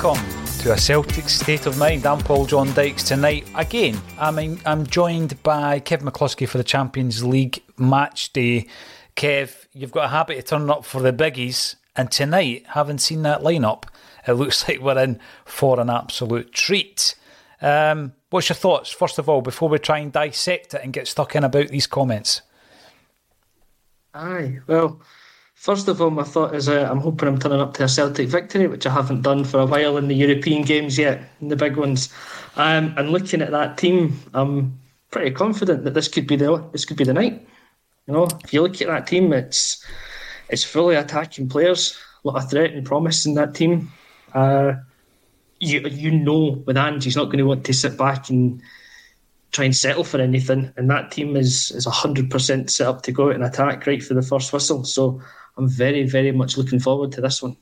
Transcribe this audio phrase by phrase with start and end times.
[0.00, 2.06] Welcome to a Celtic state of mind.
[2.06, 3.48] I'm Paul John Dykes tonight.
[3.56, 8.68] Again, I'm I'm joined by Kev McCluskie for the Champions League match day.
[9.16, 13.22] Kev, you've got a habit of turning up for the biggies, and tonight, having seen
[13.22, 13.84] that lineup,
[14.24, 17.16] it looks like we're in for an absolute treat.
[17.60, 21.08] Um, what's your thoughts, first of all, before we try and dissect it and get
[21.08, 22.42] stuck in about these comments?
[24.14, 25.00] Aye, well,
[25.58, 28.28] first of all, my thought is uh, I'm hoping I'm turning up to a Celtic
[28.28, 31.56] victory, which I haven't done for a while in the European games yet, in the
[31.56, 32.12] big ones.
[32.56, 34.78] Um, and looking at that team, I'm
[35.10, 37.46] pretty confident that this could be the this could be the night.
[38.06, 39.84] You know, if you look at that team, it's
[40.48, 43.90] it's fully attacking players, a lot of threat and promise in that team.
[44.32, 44.74] Uh,
[45.58, 48.62] you you know, with Ange, he's not going to want to sit back and
[49.50, 50.72] try and settle for anything.
[50.76, 54.02] And that team is is hundred percent set up to go out and attack right
[54.02, 54.84] for the first whistle.
[54.84, 55.20] So
[55.58, 57.56] I'm very very much looking forward to this one.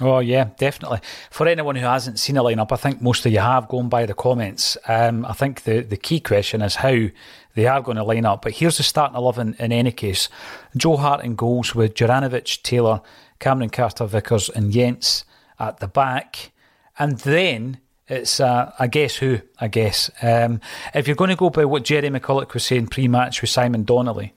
[0.00, 1.00] Oh yeah, definitely.
[1.30, 4.04] For anyone who hasn't seen a lineup, I think most of you have gone by
[4.04, 4.76] the comments.
[4.86, 7.06] Um, I think the the key question is how
[7.54, 8.42] they are going to line up.
[8.42, 10.28] But here's the starting eleven in any case:
[10.76, 13.00] Joe Hart in goals with Juranovic, Taylor,
[13.38, 15.24] Cameron Carter, Vickers, and Jenz
[15.58, 16.52] at the back,
[16.98, 20.10] and then it's uh, I guess who I guess.
[20.20, 20.60] Um,
[20.94, 24.34] if you're going to go by what Jerry McCulloch was saying pre-match with Simon Donnelly,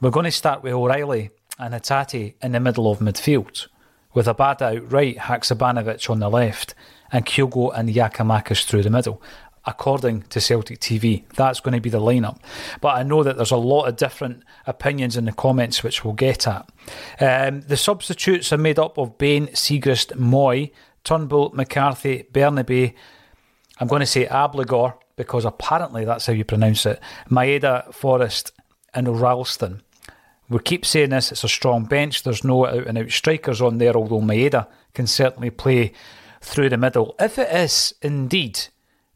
[0.00, 3.68] we're going to start with O'Riley and Hatate in the middle of midfield,
[4.14, 6.74] with Abada out right, Haksabanovic on the left,
[7.12, 9.22] and Kyogo and Giakoumakis through the middle.
[9.66, 12.38] According to Celtic TV, that's going to be the lineup.
[12.80, 16.14] But I know that there's a lot of different opinions in the comments, which we'll
[16.14, 16.66] get at.
[17.20, 20.72] Um, the substitutes are made up of Bain, Siegrist, Mooy,
[21.04, 22.94] Turnbull, McCarthy, Bernabei.
[23.78, 26.98] I'm going to say Abligor because apparently that's how you pronounce it.
[27.28, 28.52] Maeda, Forrest,
[28.94, 29.82] and Ralston.
[30.50, 32.24] We keep saying this, it's a strong bench.
[32.24, 35.92] There's no out and out strikers on there, although Maeda can certainly play
[36.40, 37.14] through the middle.
[37.20, 38.66] If it is indeed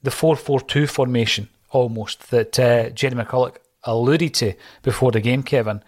[0.02, 5.42] the 4 4 2 formation almost that uh, Jerry McCulloch alluded to before the game,
[5.42, 5.82] Kevin.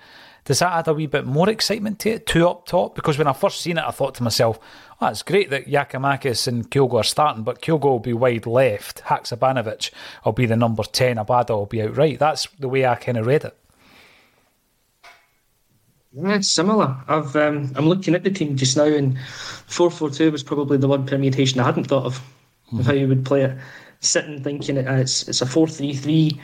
[0.44, 2.94] Does that add a wee bit more excitement to it, two up top?
[2.94, 4.60] Because when I first seen it, I thought to myself,
[5.00, 9.02] oh, it's great that Giakoumakis and Kyogo are starting, but Kyogo will be wide left,
[9.04, 9.90] Haksabanovic
[10.24, 12.16] will be the number 10, Abada will be out right.
[12.16, 13.56] That's the way I kind of read it.
[16.12, 16.96] Yeah, similar.
[17.08, 19.18] I've um, I'm looking at the team just now, and
[19.66, 22.18] four four two was probably the one permutation I hadn't thought of,
[22.68, 22.80] mm-hmm.
[22.80, 23.58] of how you would play it.
[24.00, 26.40] Sitting thinking it, uh, it's it's a four three three,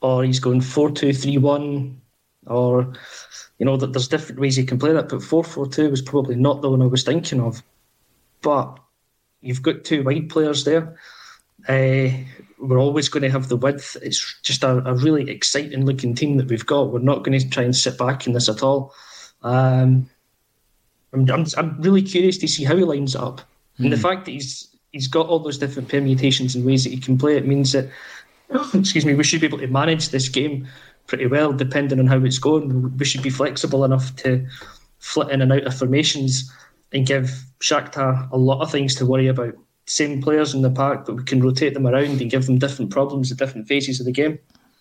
[0.00, 2.00] or he's going four two three one,
[2.46, 2.92] or
[3.58, 5.08] you know that there's different ways you can play that.
[5.08, 7.62] But four four two was probably not the one I was thinking of.
[8.42, 8.78] But
[9.40, 10.96] you've got two wide players there.
[11.66, 12.08] Uh,
[12.58, 13.96] we're always going to have the width.
[14.02, 16.92] It's just a, a, really exciting looking team that we've got.
[16.92, 18.94] We're not going to try and sit back in this at all.
[19.42, 20.08] Um,
[21.12, 23.40] I'm, I'm, I'm, really curious to see how he lines up.
[23.78, 23.84] Mm.
[23.84, 24.02] And the hmm.
[24.02, 27.36] fact that he's he's got all those different permutations and ways that he can play
[27.36, 27.88] it means that,
[28.74, 30.66] excuse me, we should be able to manage this game
[31.06, 32.96] pretty well depending on how it's going.
[32.96, 34.46] We should be flexible enough to
[34.98, 36.52] flit in and out of formations
[36.92, 39.54] and give Shakhtar a lot of things to worry about.
[39.88, 42.90] Same players in the park, but we can rotate them around and give them different
[42.90, 44.38] problems at different phases of the game.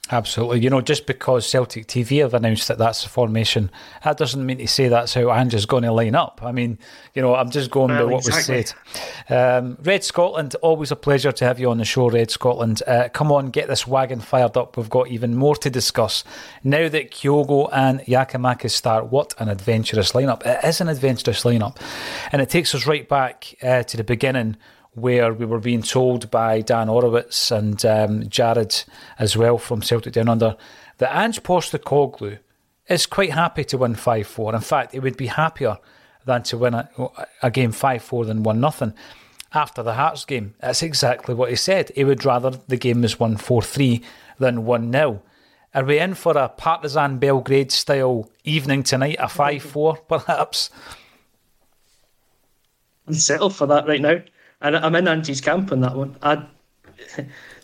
[0.10, 0.62] Absolutely.
[0.62, 3.70] You know, just because Celtic TV have announced that that's the formation,
[4.04, 6.40] that doesn't mean to say that's how Ange is going to line up.
[6.44, 6.80] I mean,
[7.14, 8.58] you know, I'm just going well, by what exactly.
[8.58, 8.74] was
[9.28, 9.58] said.
[9.58, 12.82] Um, Red Scotland, always a pleasure to have you on the show, Red Scotland.
[12.88, 14.78] Uh, come on, get this wagon fired up.
[14.78, 16.24] We've got even more to discuss.
[16.64, 20.46] Now that Kyogo and Giakoumakis start, what an adventurous lineup.
[20.46, 21.78] It is an adventurous lineup.
[22.32, 24.56] And it takes us right back uh, to the beginning
[24.98, 28.84] where we were being told by Dan Orowitz and um, Jared
[29.20, 30.58] as well from Celtic Down Under
[30.98, 32.40] that Ange Postecoglou
[32.88, 34.56] is quite happy to win 5 4.
[34.56, 35.78] In fact, he would be happier
[36.26, 36.90] than to win a,
[37.44, 38.94] a game 5 4 than 1 0.
[39.54, 41.92] After the Hearts game, that's exactly what he said.
[41.94, 44.02] He would rather the game was 1 4 3
[44.40, 45.22] than 1 0.
[45.76, 50.72] Are we in for a Partizan Belgrade style evening tonight, a 5 4 perhaps?
[53.08, 54.22] I'm settled for that right now
[54.62, 56.18] and I'm in Ange's camp on that one.
[56.22, 56.46] I,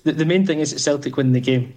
[0.04, 1.74] the, the main thing is that Celtic win the game.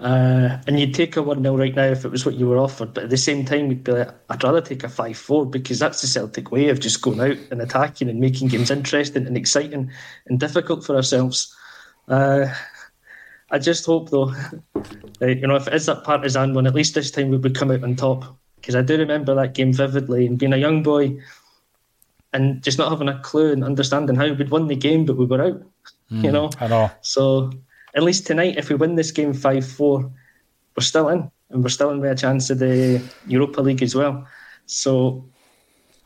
[0.00, 2.58] Uh, and you'd take a 1 0 right now if it was what you were
[2.58, 2.94] offered.
[2.94, 5.80] But at the same time, we'd be like, I'd rather take a 5 4 because
[5.80, 9.36] that's the Celtic way of just going out and attacking and making games interesting and
[9.36, 9.90] exciting
[10.26, 11.54] and difficult for ourselves.
[12.06, 12.46] Uh,
[13.50, 14.26] I just hope, though,
[15.18, 17.56] that, you know, if it is that Partizan one, at least this time we would
[17.56, 18.24] come out on top.
[18.56, 21.18] Because I do remember that game vividly and being a young boy
[22.32, 25.26] and just not having a clue and understanding how we'd won the game, but we
[25.26, 25.62] were out.
[26.10, 26.90] Mm, you know, I know.
[27.00, 27.50] So
[27.94, 30.10] at least tonight, if we win this game five four,
[30.76, 33.94] we're still in, and we're still in with a chance of the Europa League as
[33.94, 34.26] well.
[34.66, 35.26] So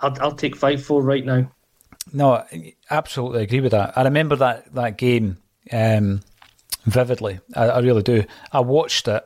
[0.00, 1.50] I'll, I'll take five four right now.
[2.12, 3.96] No, I absolutely agree with that.
[3.96, 5.38] I remember that that game
[5.72, 6.20] um,
[6.84, 7.40] vividly.
[7.54, 8.24] I, I, really do.
[8.50, 9.24] I watched it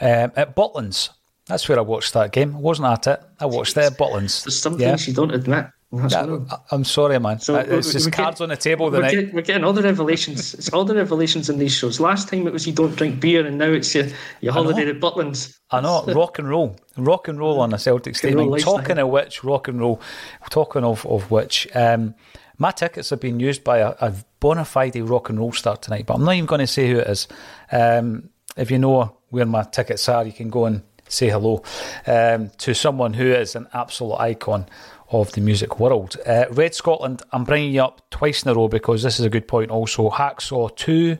[0.00, 1.10] um, at Butlins.
[1.46, 2.54] That's where I watched that game.
[2.54, 3.22] I wasn't at it.
[3.40, 4.44] I watched it at Butlins.
[4.44, 5.66] There's some things you don't admit.
[5.92, 6.38] Yeah,
[6.70, 7.40] I'm sorry, man.
[7.40, 10.54] So it's just cards on the table we're, Get, we're getting all the revelations.
[10.54, 12.00] it's all the revelations in these shows.
[12.00, 14.06] Last time it was you don't drink beer, and now it's your,
[14.40, 15.58] your holiday at Butlins.
[15.70, 18.56] I know rock and roll, rock and roll on a Celtic stadium.
[18.56, 20.00] Talking of which, rock and roll.
[20.48, 22.14] Talking of of which, um,
[22.56, 26.06] my tickets have been used by a, a bona fide rock and roll star tonight,
[26.06, 27.28] but I'm not even going to say who it is.
[27.70, 31.62] Um, if you know where my tickets are, you can go and say hello
[32.06, 34.66] um, to someone who is an absolute icon
[35.12, 36.16] of the music world.
[36.26, 39.30] Uh, Red Scotland, I'm bringing you up twice in a row because this is a
[39.30, 40.10] good point also.
[40.10, 41.18] Hacksaw 2.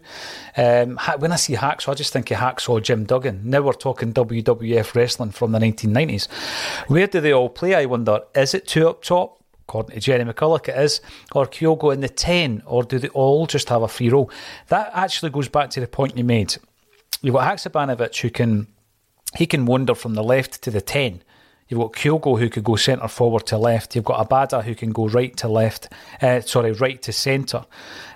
[0.57, 3.43] Um, when I see Hacksaw, I just think of Hacksaw Jim Duggan.
[3.45, 6.31] Now we're talking WWF wrestling from the 1990s.
[6.89, 8.21] Where do they all play, I wonder?
[8.35, 9.43] Is it two up top?
[9.69, 11.01] According to Jerry McCulloch, it is.
[11.35, 12.63] Or Kyogo in the 10?
[12.67, 14.31] Or do they all just have a free role?
[14.69, 16.57] That actually goes back to the point you made.
[17.21, 18.67] You've got Haksabanovic who can
[19.35, 21.23] he can wander from the left to the 10.
[21.69, 23.95] You've got Kyogo who could go centre forward to left.
[23.95, 25.89] You've got Abada who can go right to left.
[26.21, 27.65] Uh, sorry, right to centre.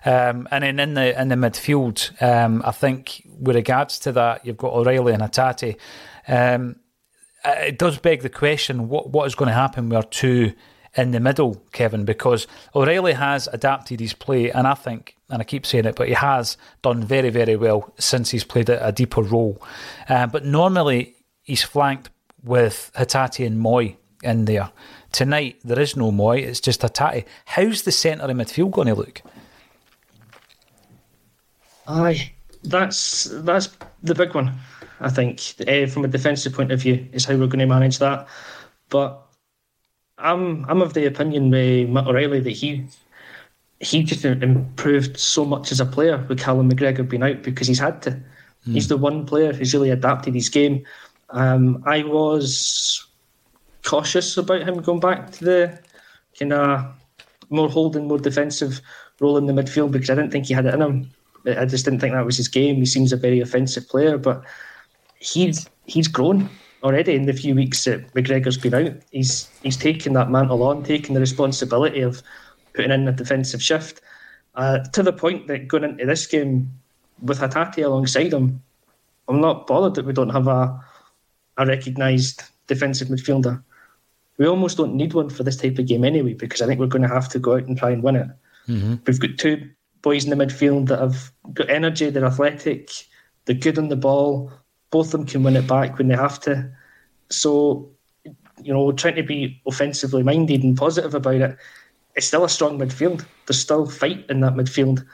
[0.05, 4.45] Um, and then in the in the midfield, um, I think with regards to that,
[4.45, 5.77] you've got O'Riley and Hatate.
[6.29, 6.77] Um,
[7.45, 10.53] it does beg the question: what what is going to happen with two
[10.97, 12.05] in the middle, Kevin?
[12.05, 16.09] Because O'Riley has adapted his play, and I think, and I keep saying it, but
[16.09, 19.63] he has done very very well since he's played a, a deeper role.
[20.09, 22.11] Uh, but normally he's flanked
[22.47, 24.71] with Hatate and Mooy in there.
[25.13, 27.25] Tonight, there is no Mooy, it's just Hatate.
[27.45, 29.23] How's the centre of midfield going to look?
[31.89, 32.33] Aye,
[32.65, 33.69] that's that's
[34.03, 34.53] the big one.
[35.01, 37.99] I think uh, from a defensive point of view is how we're going to manage
[37.99, 38.27] that.
[38.89, 39.23] But
[40.19, 42.87] I'm I'm of the opinion with Matt O'Riley that he
[43.81, 47.79] he just improved so much as a player with Callum McGregor being out because he's
[47.79, 48.11] had to.
[48.11, 48.73] Mm.
[48.73, 50.85] He's the one player who's really adapted his game.
[51.31, 53.07] Um, I was
[53.85, 55.79] cautious about him going back to the
[56.39, 56.95] kind of
[57.51, 58.81] more holding, more defensive
[59.21, 61.11] role in the midfield because I didn't think he had it in him.
[61.47, 62.77] I just didn't think that was his game.
[62.77, 64.43] He seems a very offensive player, but
[65.19, 66.49] he's he's grown
[66.83, 68.97] already in the few weeks that McGregor's been out.
[69.13, 72.23] He's he's taken that mantle on, taking the responsibility of
[72.75, 74.01] putting in a defensive shift
[74.57, 76.71] uh, to the point that going into this game
[77.23, 78.63] with Hatate alongside him,
[79.29, 80.85] I'm not bothered that we don't have a
[81.59, 83.63] a recognised defensive midfielder.
[84.39, 86.87] We almost don't need one for this type of game anyway, because I think we're
[86.87, 88.29] going to have to go out and try and win it.
[88.69, 88.95] Mm-hmm.
[89.07, 89.71] We've got two
[90.03, 92.91] boys in the midfield that have got energy, they're athletic,
[93.45, 94.53] they're good on the ball.
[94.91, 96.71] Both of them can win it back when they have to.
[97.31, 97.91] So,
[98.63, 101.57] you know, trying to be offensively minded and positive about it,
[102.15, 103.25] it's still a strong midfield.
[103.47, 105.05] There's still fight in that midfield.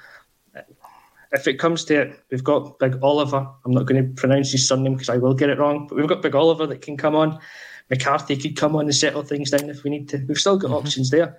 [1.33, 3.49] If it comes to it, we've got Big Oliver.
[3.65, 6.07] I'm not going to pronounce his surname because I will get it wrong, but we've
[6.07, 7.39] got Big Oliver that can come on.
[7.91, 10.19] McCarthy could come on and settle things down if we need to.
[10.29, 10.77] We've still got mm-hmm.
[10.77, 11.39] options there.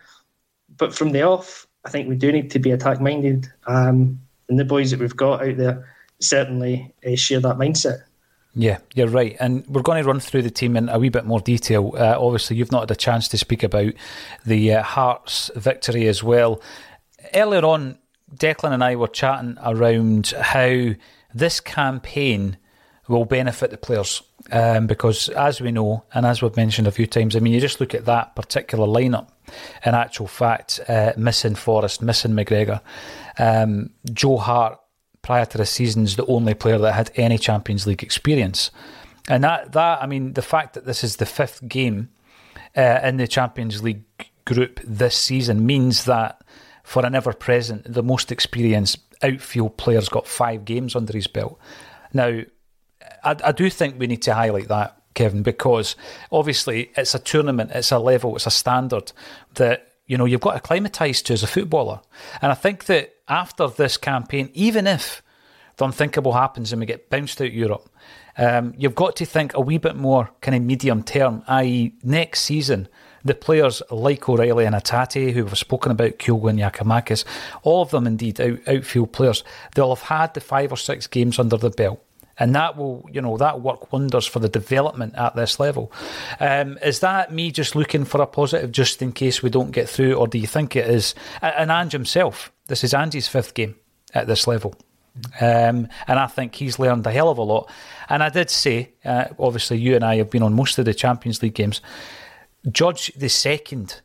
[0.78, 3.48] But from the off, I think we do need to be attack minded.
[3.68, 4.20] Um,
[4.50, 5.88] and the boys that we've got out there
[6.20, 8.04] certainly uh, share that mindset.
[8.56, 9.36] Yeah, you're right.
[9.40, 11.94] And we're going to run through the team in a wee bit more detail.
[11.98, 13.94] Uh, obviously, you've not had a chance to speak about
[14.46, 16.62] the uh, Hearts victory as well.
[17.34, 17.98] Earlier on,
[18.36, 20.90] Declan and I were chatting around how
[21.34, 22.58] this campaign
[23.08, 24.22] will benefit the players.
[24.52, 27.62] Um, because as we know, and as we've mentioned a few times, I mean, you
[27.62, 29.30] just look at that particular lineup.
[29.86, 32.82] In actual fact, uh, missing Forrest, missing McGregor,
[33.38, 34.80] um, Joe Hart
[35.22, 38.72] prior to the season is the only player that had any Champions League experience,
[39.30, 42.10] and that that I mean, the fact that this is the fifth game
[42.75, 44.04] uh, in the Champions League
[44.46, 46.43] group this season means that
[46.84, 51.58] for an ever present, the most experienced outfield player's got five games under his belt.
[52.13, 52.42] Now,
[53.24, 55.96] I, I do think we need to highlight that, Kevin, because
[56.32, 59.12] obviously it's a tournament, it's a level, it's a standard
[59.56, 62.02] that you know you've got to acclimatise to as a footballer.
[62.42, 65.24] And I think that after this campaign, even if
[65.78, 67.90] the unthinkable happens and we get bounced out of Europe,
[68.38, 72.42] um, you've got to think a wee bit more kind of medium term, i.e., next
[72.42, 72.88] season.
[73.25, 77.25] The players like O'Riley and Hatate, who we've spoken about, Kyogo and
[77.63, 79.44] all of them indeed out, outfield players,
[79.75, 82.03] they'll have had the five or six games under the belt
[82.39, 85.92] and that will you know that work wonders for the development at this level.
[86.39, 89.88] Um, is that me just looking for a positive just in case we don't get
[89.88, 91.13] through or do you think it is?
[91.42, 93.75] And Ange himself this is Ange's fifth game
[94.13, 94.74] at this level.
[95.39, 97.70] Um, and I think he's learned a hell of a lot.
[98.10, 100.94] And I did say uh, obviously you and I have been on most of the
[100.94, 101.82] Champions League games
[102.72, 104.01] judge the second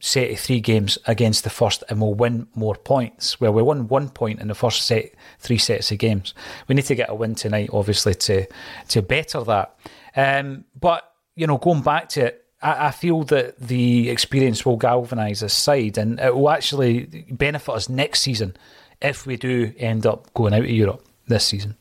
[0.00, 3.40] set of three games against the first and we'll win more points.
[3.40, 6.34] Well, we won one point in the first set, three sets of games.
[6.66, 8.46] We need to get a win tonight, obviously, to
[8.88, 9.76] to better that.
[10.16, 15.40] Um, but you know, going back to it, I, feel that the experience will galvanise
[15.40, 18.56] this side, and it will actually benefit us next season
[19.00, 21.76] if we do end up going out of Europe this season.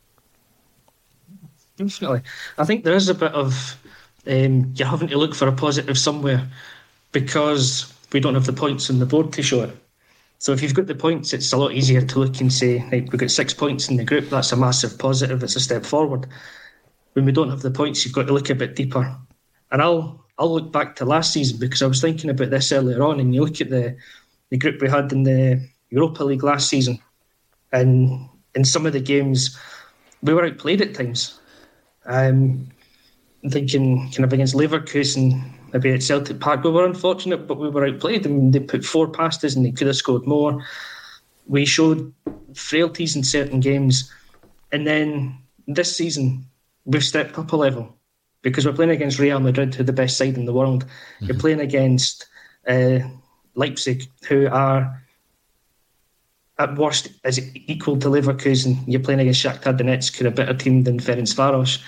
[1.77, 2.21] Definitely,
[2.57, 3.77] I think there is a bit of
[4.27, 6.47] um, you're having to look for a positive somewhere
[7.11, 9.75] because we don't have the points on the board to show it.
[10.39, 13.07] So if you've got the points, it's a lot easier to look and say, right,
[13.11, 14.29] we've got six points in the group.
[14.29, 15.43] That's a massive positive.
[15.43, 16.25] It's a step forward.
[17.13, 19.15] When we don't have the points, you've got to look a bit deeper.
[19.71, 23.03] And I'll I'll look back to last season because I was thinking about this earlier
[23.03, 23.19] on.
[23.19, 23.95] And you look at the
[24.49, 26.99] the group we had in the Europa League last season,
[27.71, 29.57] and in some of the games,
[30.23, 31.39] we were outplayed at times.
[32.05, 32.67] Um,
[33.43, 35.41] I'm thinking kind of against Leverkusen,
[35.73, 36.63] maybe at Celtic Park.
[36.63, 38.25] We were unfortunate, but we were outplayed.
[38.25, 40.63] I mean, they put four past us and they could have scored more.
[41.47, 42.13] We showed
[42.53, 44.11] frailties in certain games.
[44.71, 46.45] And then this season,
[46.85, 47.95] we've stepped up a level
[48.41, 50.85] because we're playing against Real Madrid, who are the best side in the world.
[50.85, 51.25] Mm-hmm.
[51.25, 52.27] You're playing against
[52.67, 52.99] uh,
[53.55, 55.01] Leipzig, who are
[56.59, 58.77] at worst is equal to Leverkusen.
[58.85, 61.81] You're playing against Shakhtar Donetsk, who are a better team than Ferencvaros.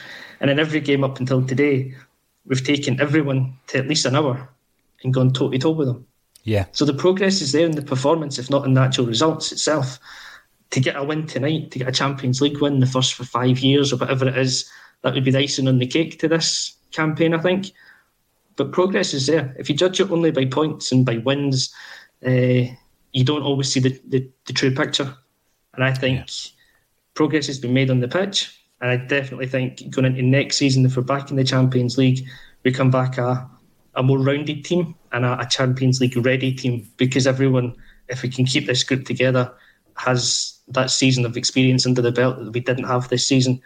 [0.44, 1.96] And in every game up until today,
[2.46, 4.50] we've taken everyone to at least an hour
[5.02, 6.06] and gone toe to toe with them.
[6.44, 6.66] Yeah.
[6.74, 9.98] So the progress is there in the performance, if not in the actual results itself.
[10.72, 13.60] To get a win tonight, to get a Champions League win, the first for five
[13.60, 14.70] years or whatever it is,
[15.02, 17.72] that would be the icing on the cake to this campaign, I think.
[18.58, 19.56] But progress is there.
[19.58, 21.74] If you judge it only by points and by wins,
[22.26, 22.68] uh,
[23.14, 25.16] you don't always see the, the, the, true picture.
[25.74, 26.52] And I think yeah.
[27.14, 28.60] progress has been made on the pitch.
[28.84, 32.28] And I definitely think going into next season, if we're back in the Champions League,
[32.64, 33.50] we come back a,
[33.96, 37.74] a more rounded team and a, a Champions League ready team because everyone,
[38.10, 39.50] if we can keep this group together,
[39.96, 43.62] has that season of experience under the belt that we didn't have this season,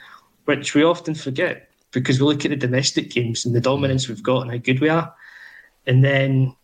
[0.46, 4.22] which we often forget because we look at the domestic games and the dominance we've
[4.22, 5.12] got and how good we are,
[5.88, 6.56] and then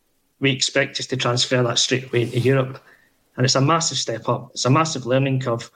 [0.41, 2.83] we expect just to transfer that straight away into Europe.
[3.35, 4.51] And it's a massive step up.
[4.51, 5.71] It's a massive learning curve.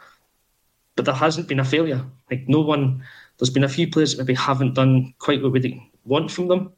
[0.97, 2.03] But there hasn't been a failure.
[2.29, 3.01] Like no one,
[3.37, 6.73] there's been a few players that maybe haven't done quite what we want from them,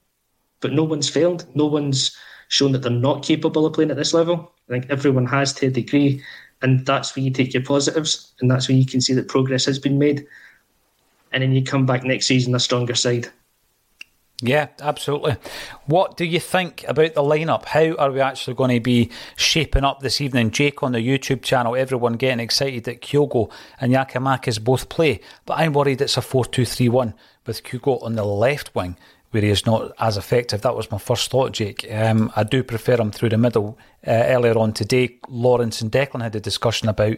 [0.60, 1.46] but no one's failed.
[1.56, 2.16] No one's
[2.50, 4.54] shown that they're not capable of playing at this level.
[4.70, 6.22] I think everyone has to a degree,
[6.62, 9.66] and that's where you take your positives, and that's where you can see that progress
[9.66, 10.28] has been made.
[11.32, 13.30] And then you come back next season a stronger side.
[14.41, 15.36] Yeah, absolutely.
[15.86, 17.65] What do you think about the lineup?
[17.65, 20.51] How are we actually going to be shaping up this evening?
[20.51, 25.60] Jake on the YouTube channel, everyone getting excited that Kyogo and Giakoumakis both play, but
[25.60, 27.13] I'm worried it's a 4 2 3 1
[27.46, 28.96] with Kyogo on the left wing
[29.31, 30.62] where he is not as effective.
[30.62, 31.86] That was my first thought, Jake.
[31.91, 33.77] Um, I do prefer him through the middle.
[34.08, 37.17] Uh, earlier on today, Lawrence and Declan had a discussion about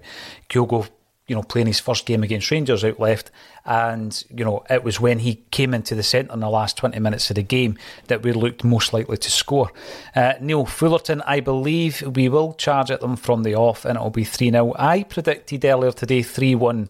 [0.49, 0.89] Kyogo
[1.31, 3.31] you know, playing his first game against Rangers out left.
[3.63, 6.99] And, you know, it was when he came into the centre in the last 20
[6.99, 9.71] minutes of the game that we looked most likely to score.
[10.13, 14.09] Uh, Neil Fullerton, I believe we will charge at them from the off and it'll
[14.09, 14.75] be 3 0.
[14.77, 16.89] I predicted earlier today 3 1.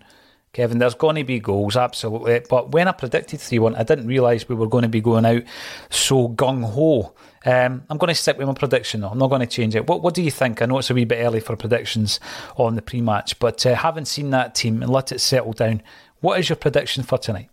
[0.53, 2.41] Kevin, there's going to be goals, absolutely.
[2.49, 5.25] But when I predicted 3 1, I didn't realise we were going to be going
[5.25, 5.43] out
[5.89, 9.09] so gung ho um, I'm going to stick with my prediction though.
[9.09, 9.87] I'm not going to change it.
[9.87, 10.61] What What do you think?
[10.61, 12.19] I know it's a wee bit early for predictions
[12.55, 15.81] on the pre-match, but uh, having seen that team and let it settle down,
[16.19, 17.49] what is your prediction for tonight?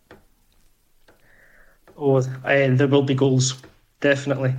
[1.97, 3.55] Oh, uh, there will be goals,
[3.99, 4.53] definitely.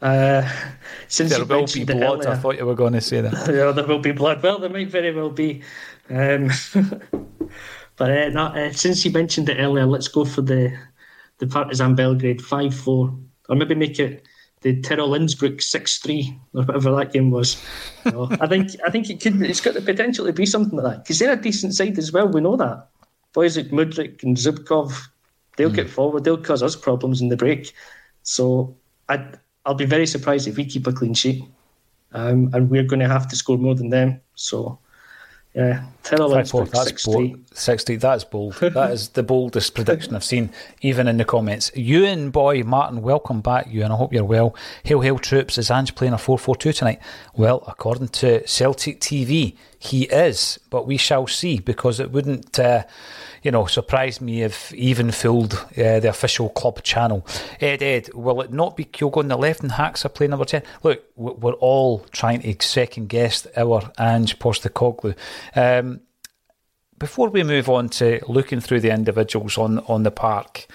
[0.00, 0.48] Uh,
[1.08, 2.20] since there will be blood.
[2.20, 3.32] Earlier, I thought you were going to say that.
[3.48, 4.40] yeah, there will be blood.
[4.40, 5.62] Well, there might very well be.
[6.08, 6.50] Um,
[7.96, 10.76] but uh, uh, since you mentioned it earlier, let's go for the
[11.38, 13.14] the Partizan Belgrade five four,
[13.48, 14.26] or maybe make it
[14.62, 17.62] the Tirol Innsbruck six three or whatever that game was.
[18.04, 21.04] I think I think it could it's got the potential to be something like that
[21.04, 22.28] because they're a decent side as well.
[22.28, 22.88] We know that
[23.32, 25.08] boys like Mudryk and Zubkov,
[25.56, 25.74] they'll mm.
[25.76, 27.72] get forward, they'll cause us problems in the break.
[28.22, 28.76] So
[29.08, 29.24] I
[29.64, 31.44] I'll be very surprised if we keep a clean sheet,
[32.12, 34.20] um, and we're going to have to score more than them.
[34.34, 34.78] So
[35.56, 37.38] yeah, Five, four, that's bold.
[37.52, 37.96] 60.
[37.96, 38.54] That's bold.
[38.60, 40.50] that is the boldest prediction I've seen,
[40.82, 41.72] even in the comments.
[41.74, 43.90] Ewan boy, Martin, welcome back, Ewan.
[43.90, 44.54] I hope you're well.
[44.84, 45.56] Hail, hail, troops.
[45.56, 47.00] Is Ange playing a 4 4 2 tonight?
[47.34, 52.58] Well, according to Celtic TV, he is, but we shall see because it wouldn't.
[52.58, 52.84] Uh,
[53.46, 57.24] you know, surprise me if even filled uh, the official club channel.
[57.60, 60.64] Ed, Ed, will it not be Kyogo on the left and Haxa playing number 10?
[60.82, 65.14] Look, we're all trying to second guess our Ange Postecoglou.
[65.54, 66.00] Um,
[66.98, 70.66] before we move on to looking through the individuals on, on the park,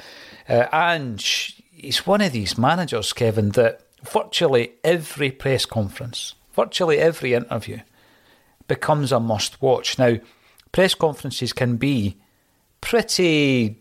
[0.48, 7.34] uh, Ange, he's one of these managers, Kevin, that virtually every press conference, virtually every
[7.34, 7.82] interview
[8.70, 10.00] becomes a must watch.
[10.00, 10.20] Now,
[10.72, 12.16] press conferences can be
[12.82, 13.80] pretty,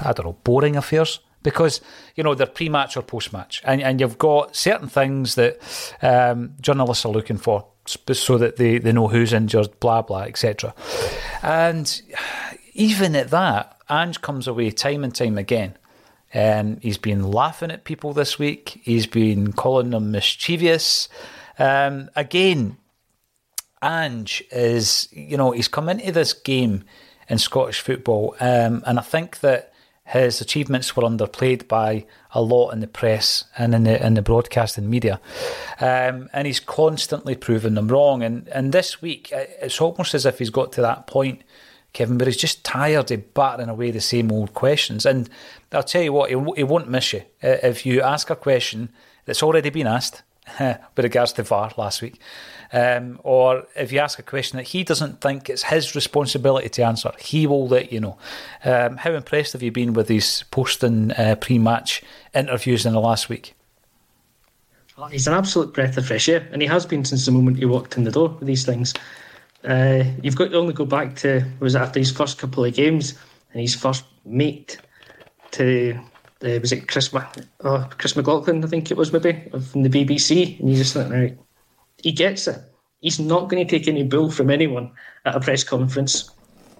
[0.00, 1.80] I don't know, boring affairs because
[2.14, 5.58] you know they're pre-match or post-match, and and you've got certain things that
[6.02, 10.74] um, journalists are looking for so that they, they know who's injured, blah blah, etc.
[11.42, 12.00] And
[12.74, 15.76] even at that, Ange comes away time and time again.
[16.34, 18.80] Um, he's been laughing at people this week.
[18.82, 21.08] He's been calling them mischievous.
[21.58, 22.78] Um, again,
[23.82, 26.84] Ange is, you know, he's come into this game
[27.32, 28.36] in Scottish football.
[28.40, 29.72] Um, and I think that
[30.04, 34.20] his achievements were underplayed by a lot in the press and in the in the
[34.22, 35.18] broadcasting media,
[35.80, 38.22] um, and he's constantly proven them wrong.
[38.22, 41.42] And and this week, it's almost as if he's got to that point,
[41.94, 45.06] Kevin, but he's just tired of battering away the same old questions.
[45.06, 45.30] And
[45.72, 48.90] I'll tell you what, he, he won't miss you if you ask a question
[49.24, 50.22] that's already been asked
[50.60, 52.20] with regards to VAR last week.
[52.72, 56.82] Um, or if you ask a question that he doesn't think it's his responsibility to
[56.82, 58.18] answer, he will let you know.
[58.64, 62.02] Um, how impressed have you been with these posting uh, pre-match
[62.34, 63.54] interviews in the last week?
[65.10, 67.64] He's an absolute breath of fresh air, and he has been since the moment he
[67.64, 68.94] walked in the door with these things.
[69.64, 73.14] Uh, you've got to only go back to was after his first couple of games
[73.52, 74.78] and his first mate
[75.52, 75.96] to
[76.44, 80.58] uh, was it Chris oh, Chris McLaughlin I think it was maybe from the BBC,
[80.58, 81.38] and you just think right,
[82.02, 82.60] he gets it.
[83.00, 84.92] He's not going to take any bull from anyone
[85.24, 86.30] at a press conference.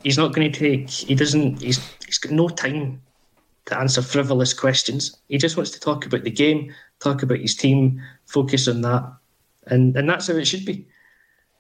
[0.03, 0.91] He's not going to take.
[0.91, 1.63] He doesn't.
[1.63, 3.03] He's he's got no time
[3.67, 5.17] to answer frivolous questions.
[5.29, 9.05] He just wants to talk about the game, talk about his team, focus on that,
[9.67, 10.87] and and that's how it should be.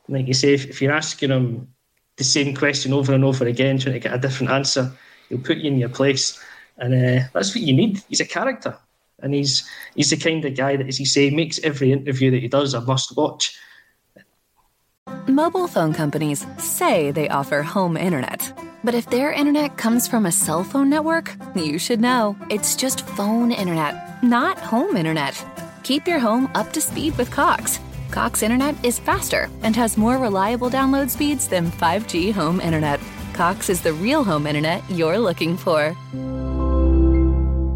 [0.08, 1.68] Like you say, if, if you're asking him
[2.16, 4.92] the same question over and over again, trying to get a different answer,
[5.28, 6.40] he'll put you in your place,
[6.78, 8.02] and uh, that's what you need.
[8.08, 8.76] He's a character
[9.22, 12.42] and he's he's the kind of guy that, as you say, makes every interview that
[12.42, 13.56] he does a must watch.
[15.26, 18.52] Mobile phone companies say they offer home internet.
[18.84, 22.36] But if their internet comes from a cell phone network, you should know.
[22.50, 25.44] It's just phone internet, not home internet.
[25.84, 27.78] Keep your home up to speed with Cox.
[28.10, 33.00] Cox internet is faster and has more reliable download speeds than 5G home internet.
[33.32, 35.96] Cox is the real home internet you're looking for.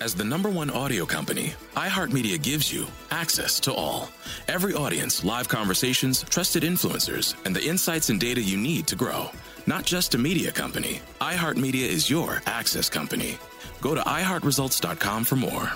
[0.00, 4.08] As the number one audio company, iHeartMedia gives you access to all.
[4.48, 9.28] Every audience, live conversations, trusted influencers, and the insights and data you need to grow.
[9.66, 13.36] Not just a media company, iHeartMedia is your access company.
[13.82, 15.70] Go to iHeartResults.com for more.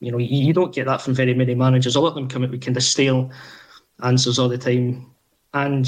[0.00, 1.96] You know, you don't get that from very many managers.
[1.96, 3.30] A lot of them come out with kind of stale
[4.02, 5.10] answers all the time.
[5.52, 5.86] And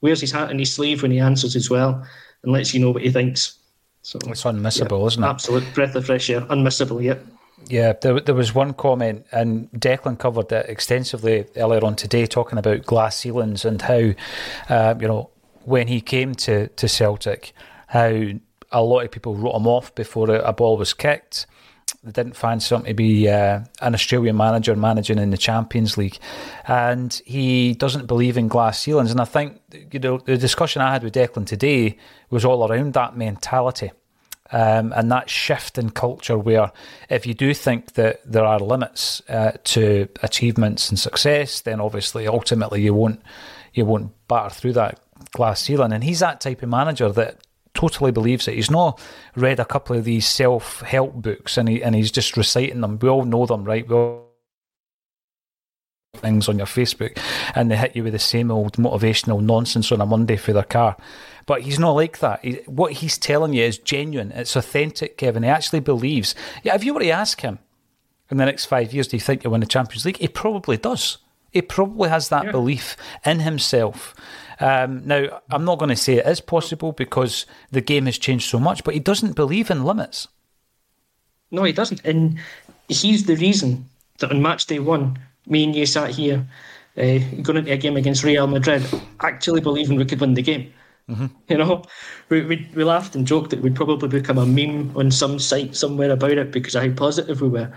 [0.00, 2.02] wears his hat in his sleeve when he answers as well
[2.42, 3.59] and lets you know what he thinks.
[4.02, 5.26] So it's unmissable, yeah, isn't it?
[5.26, 7.02] Absolute breath of fresh air, unmissable.
[7.02, 7.26] Yep.
[7.66, 12.58] Yeah, there, there was one comment, and Declan covered it extensively earlier on today, talking
[12.58, 14.12] about glass ceilings and how,
[14.68, 15.30] uh, you know,
[15.64, 17.52] when he came to, to Celtic,
[17.88, 18.22] how
[18.72, 21.46] a lot of people wrote him off before a, a ball was kicked.
[22.02, 26.18] They didn't find him to be uh, an Australian manager managing in the Champions League,
[26.66, 29.10] and he doesn't believe in glass ceilings.
[29.10, 29.60] And I think
[29.92, 31.98] you know the discussion I had with Declan today
[32.30, 33.90] was all around that mentality.
[34.52, 36.72] Um, and that shift in culture where
[37.08, 42.26] if you do think that there are limits uh, to achievements and success, then obviously
[42.26, 43.22] ultimately you won't
[43.72, 44.98] you won't batter through that
[45.32, 45.92] glass ceiling.
[45.92, 47.46] And he's that type of manager that
[47.80, 48.54] totally believes it.
[48.54, 49.00] He's not
[49.34, 52.98] read a couple of these self help books and he and he's just reciting them.
[52.98, 53.88] We all know them, right?
[53.88, 54.26] We all
[56.16, 57.16] things on your Facebook
[57.54, 60.64] and they hit you with the same old motivational nonsense on a Monday for their
[60.64, 60.96] car.
[61.46, 62.44] But he's not like that.
[62.44, 64.32] He, what he's telling you is genuine.
[64.32, 65.42] It's authentic, Kevin.
[65.42, 66.34] He actually believes.
[66.62, 67.58] Yeah, if you were to ask him
[68.30, 70.18] in the next five years, do you think you'll win the Champions League?
[70.18, 71.18] He probably does.
[71.50, 72.52] He probably has that yeah.
[72.52, 74.14] belief in himself.
[74.60, 78.48] Um, now, I'm not going to say it is possible because the game has changed
[78.48, 80.28] so much, but he doesn't believe in limits.
[81.50, 82.04] No, he doesn't.
[82.04, 82.38] And
[82.88, 86.46] he's the reason that on match day one, me and you sat here
[86.96, 88.84] uh, going into a game against Real Madrid,
[89.20, 90.72] actually believing we could win the game.
[91.08, 91.26] Mm-hmm.
[91.48, 91.82] You know,
[92.28, 95.74] we, we, we laughed and joked that we'd probably become a meme on some site
[95.74, 97.72] somewhere about it because of how positive we were.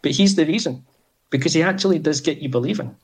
[0.00, 0.86] But he's the reason
[1.30, 2.96] because he actually does get you believing,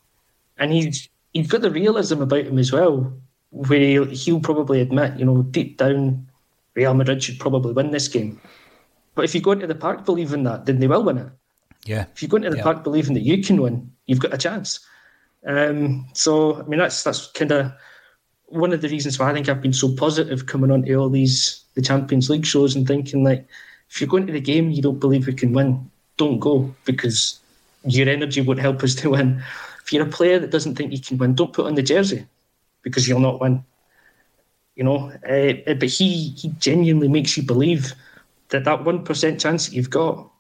[0.57, 3.13] and he's he's got the realism about him as well,
[3.55, 6.27] where he'll, probably admit, you know, deep down,
[6.75, 8.41] Real Madrid should probably win this game.
[9.15, 11.29] But if you go into the park believing that, then they will win it.
[11.85, 12.07] Yeah.
[12.13, 12.65] If you go into the yeah.
[12.65, 14.81] park believing that you can win, you've got a chance.
[15.47, 17.73] Um, so I mean that's that's kind of
[18.47, 21.63] one of the reasons why I think I've been so positive coming onto all these
[21.75, 23.47] the Champions League shows and thinking like
[23.91, 27.39] if you're going to the game you don't believe we can win, don't go because
[27.85, 29.43] your energy won't help us to win.
[29.83, 32.27] If you're a player that doesn't think you can win, don't put on the jersey
[32.85, 33.65] because you'll not win.
[34.77, 37.93] You know, uh, but he he genuinely makes you believe
[38.51, 40.31] that that one percent chance that you've got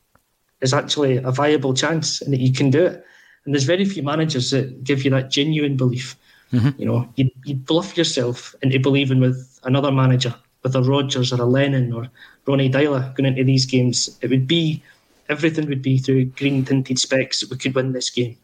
[0.60, 3.04] is actually a viable chance and that you can do it.
[3.44, 6.16] And there's very few managers that give you that genuine belief.
[6.52, 6.80] Mm-hmm.
[6.80, 11.40] You know, you you bluff yourself into believing with another manager, with a Rodgers or
[11.40, 12.08] a Lennon or
[12.46, 14.18] Ronnie Deila going into these games.
[14.20, 14.82] It would be
[15.28, 18.36] everything would be through green tinted specs that we could win this game.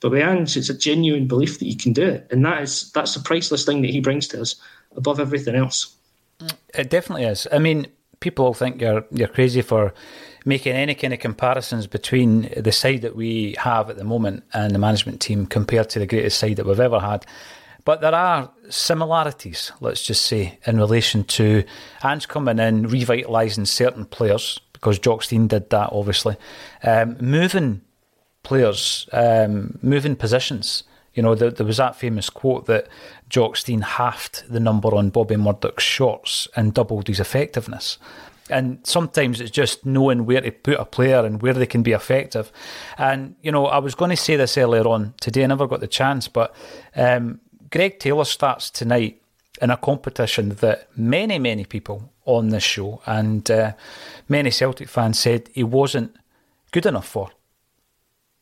[0.00, 2.90] But with Ange, it's a genuine belief that you can do it, and that is
[2.92, 4.56] that's a priceless thing that he brings to us
[4.96, 5.94] above everything else.
[6.74, 7.46] It definitely is.
[7.50, 7.86] I mean,
[8.20, 9.94] people think you're you're crazy for
[10.44, 14.74] making any kind of comparisons between the side that we have at the moment and
[14.74, 17.24] the management team compared to the greatest side that we've ever had.
[17.84, 21.64] But there are similarities, let's just say, in relation to
[22.02, 26.36] Ange coming in, revitalising certain players, because Jock Stein did that, obviously,
[26.82, 27.82] um, moving
[28.44, 32.88] players, um, moving positions You know, there, there was that famous quote that
[33.28, 37.98] Jock Stein halved the number on Bobby Murdoch's shots and doubled his effectiveness.
[38.50, 41.92] And sometimes it's just knowing where to put a player and where they can be
[41.92, 42.52] effective.
[42.98, 45.80] And, you know, I was going to say this earlier on today, I never got
[45.80, 46.54] the chance, but
[46.94, 49.22] um, Greg Taylor starts tonight
[49.62, 53.72] in a competition that many, many people on this show and uh,
[54.28, 56.14] many Celtic fans said he wasn't
[56.72, 57.30] good enough for.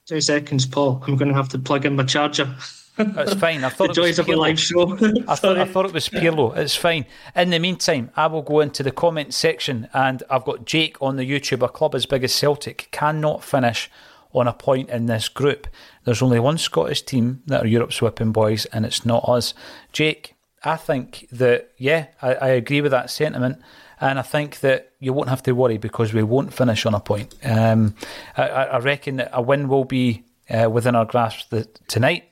[0.07, 1.03] Two seconds, Paul.
[1.07, 2.53] I'm going to have to plug in my charger.
[2.97, 3.65] That's fine.
[3.65, 4.93] I thought the joys of a live show.
[5.29, 6.57] I, thought, I thought it was Pirlo.
[6.57, 7.07] It's fine.
[7.37, 11.17] In the meantime, I will go into the comment section and I've got Jake on
[11.17, 11.63] the YouTube.
[11.63, 13.91] A club as big as Celtic cannot finish
[14.33, 15.69] on a point in this group.
[16.05, 19.55] There's only one Scottish team that are Europe's whipping boys, and it's not us.
[19.93, 20.35] Jake,
[20.65, 23.61] I think that, yeah, I, I agree with that sentiment.
[24.03, 26.99] And I think that you won't have to worry because we won't finish on a
[26.99, 27.37] point.
[27.45, 27.95] Um,
[28.37, 32.25] I, I, reckon that a win will be uh, within our grasp the, tonight.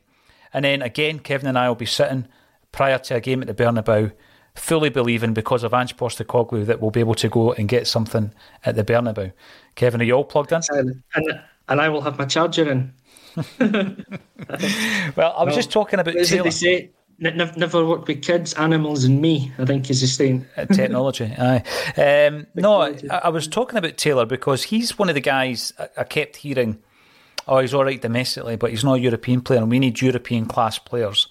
[0.52, 2.26] And then again, Kevin and I will be sitting
[2.72, 4.10] prior to a game at the Bernabeu,
[4.56, 8.34] fully believing because of Ange Postecoglou that we'll be able to go and get something
[8.64, 9.32] at the Bernabeu.
[9.76, 10.62] Kevin, are you all plugged in?
[10.70, 12.92] And, and, and I will have my charger in.
[15.14, 16.42] well, I was just talking about Taylor.
[16.42, 19.52] They say, never, never worked with kids, animals, and me.
[19.58, 20.46] I think is the same.
[20.56, 21.62] Uh, technology, aye.
[21.96, 26.04] Um, no, I, I, was talking about Taylor because he's one of the guys I,
[26.04, 26.82] kept hearing.
[27.46, 30.46] Oh, he's all right domestically, but he's not a European player, and we need European
[30.46, 31.28] class players.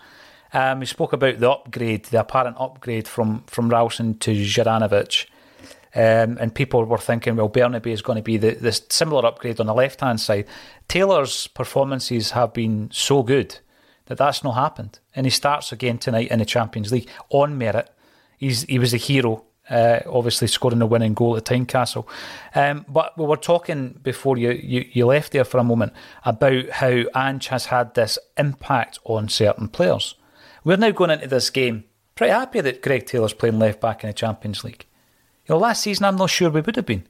[0.54, 5.26] Um, we spoke about the upgrade, the apparent upgrade from from Ralston to Juranovic.
[5.96, 9.60] Um, and people were thinking, well, Bernabei is going to be the, the similar upgrade
[9.60, 10.46] on the left hand side.
[10.88, 13.58] Taylor's performances have been so good
[14.10, 15.00] that that's not happened.
[15.16, 17.90] And he starts again tonight in the Champions League on merit.
[18.38, 22.08] He's he was a hero, uh, obviously scoring the winning goal at Tynecastle.
[22.56, 25.94] Um, but we were talking before you, you, you left there for a moment
[26.26, 30.16] about how Ange has had this impact on certain players.
[30.64, 34.10] We're now going into this game pretty happy that Greg Taylor's playing left back in
[34.10, 34.86] the Champions League.
[35.46, 37.08] You know, last season I'm not sure we would have been.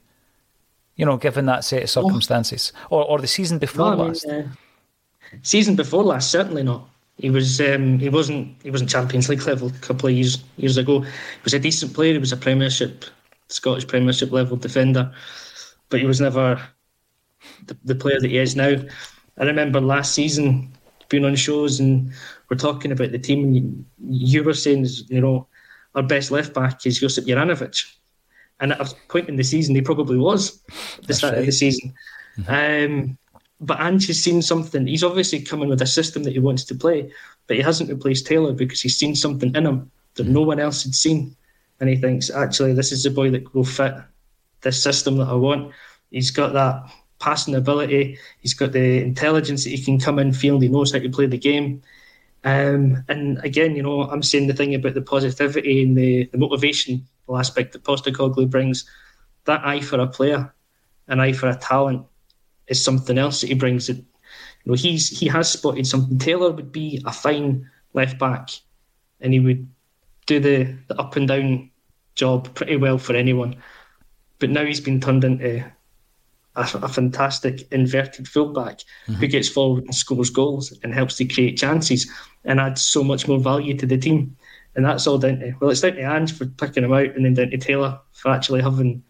[0.95, 4.27] You know, given that set of circumstances, or or the season before no, last.
[4.27, 4.47] Mean, uh,
[5.41, 6.87] season before last, certainly not.
[7.17, 10.77] He was um, he wasn't he wasn't Champions League level a couple of years years
[10.77, 11.01] ago.
[11.01, 11.09] He
[11.43, 12.13] was a decent player.
[12.13, 13.05] He was a Premiership
[13.49, 15.11] Scottish Premiership level defender,
[15.89, 16.61] but he was never
[17.65, 18.75] the, the player that he is now.
[19.37, 20.71] I remember last season
[21.09, 22.11] being on shows and
[22.49, 23.43] we're talking about the team.
[23.43, 25.47] And you, you were saying, you know,
[25.95, 27.83] our best left back is Josip Juranovic,
[28.59, 31.39] and at a point in the season, he probably was at the That's start right.
[31.39, 31.93] of the season.
[32.37, 32.93] Mm-hmm.
[32.93, 33.17] Um,
[33.61, 34.87] but Ange has seen something.
[34.87, 37.11] He's obviously coming with a system that he wants to play,
[37.47, 40.83] but he hasn't replaced Taylor because he's seen something in him that no one else
[40.83, 41.35] had seen.
[41.79, 43.95] And he thinks, actually, this is the boy that will fit
[44.61, 45.73] this system that I want.
[46.11, 48.17] He's got that passing ability.
[48.39, 50.61] He's got the intelligence that he can come in field.
[50.61, 51.81] He knows how to play the game.
[52.45, 56.37] Um, and again, you know, I'm saying the thing about the positivity and the, the
[56.37, 58.89] motivation aspect that Postecoglou brings.
[59.45, 60.53] That eye for a player,
[61.07, 62.05] an eye for a talent,
[62.69, 63.87] is something else that he brings.
[63.87, 64.05] That you
[64.65, 66.17] know, he's he has spotted something.
[66.17, 68.49] Taylor would be a fine left back,
[69.19, 69.67] and he would
[70.25, 71.69] do the, the up and down
[72.15, 73.55] job pretty well for anyone.
[74.39, 75.65] But now he's been turned into
[76.55, 79.13] a, a fantastic inverted fullback mm-hmm.
[79.13, 82.09] who gets forward and scores goals and helps to create chances
[82.45, 84.35] and adds so much more value to the team.
[84.75, 87.25] And that's all down to well, it's down to Ange for picking him out, and
[87.25, 89.03] then down to Taylor for actually having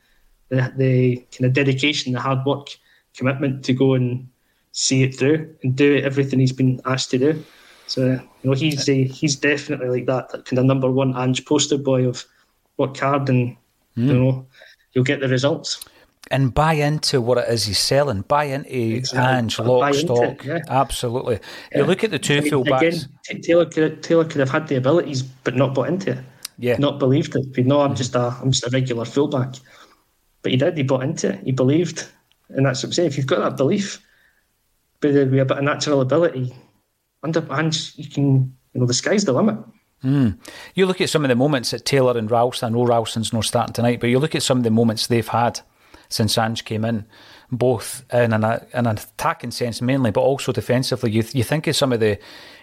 [0.49, 2.69] the, the kind of dedication, the hard work
[3.15, 4.27] commitment to go and
[4.71, 7.43] see it through and do everything he's been asked to do.
[7.87, 11.45] So you know he's uh, he's definitely like that, that kind of number one Ange
[11.45, 12.23] poster boy of
[12.77, 13.57] work hard and
[13.97, 14.07] mm.
[14.07, 14.47] you know
[14.93, 15.83] you'll get the results.
[16.31, 18.21] And buy into what it is he's selling.
[18.21, 19.37] Buy into exactly.
[19.37, 20.45] Ange, lock, stock.
[20.45, 20.59] Yeah.
[20.67, 21.39] Absolutely.
[21.71, 21.79] Yeah.
[21.79, 23.07] You look at the two fullbacks.
[23.27, 26.19] Again, Taylor could, Taylor could have had the abilities, but not bought into it.
[26.59, 26.77] Yeah.
[26.77, 27.47] Not believed it.
[27.55, 27.95] But no, I'm mm-hmm.
[27.95, 29.55] just a I'm just a regular fullback.
[30.43, 30.77] But he did.
[30.77, 31.39] He bought into it.
[31.43, 32.07] He believed.
[32.49, 33.07] And that's what I'm saying.
[33.07, 34.01] If you've got that belief,
[35.01, 36.53] but with a bit of natural ability,
[37.23, 39.57] under and you can, you know, the sky's the limit.
[40.03, 40.37] Mm.
[40.75, 43.45] You look at some of the moments that Taylor and Ralston, I know Ralston's not
[43.45, 45.59] starting tonight, but you look at some of the moments they've had
[46.07, 47.05] since Ange came in,
[47.51, 51.11] both in an, in an attacking sense mainly, but also defensively.
[51.11, 52.17] You, you think of some of the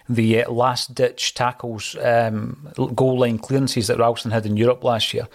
[0.09, 5.13] the uh, last ditch tackles, um, goal line clearances that Ralston had in Europe last
[5.13, 5.27] year.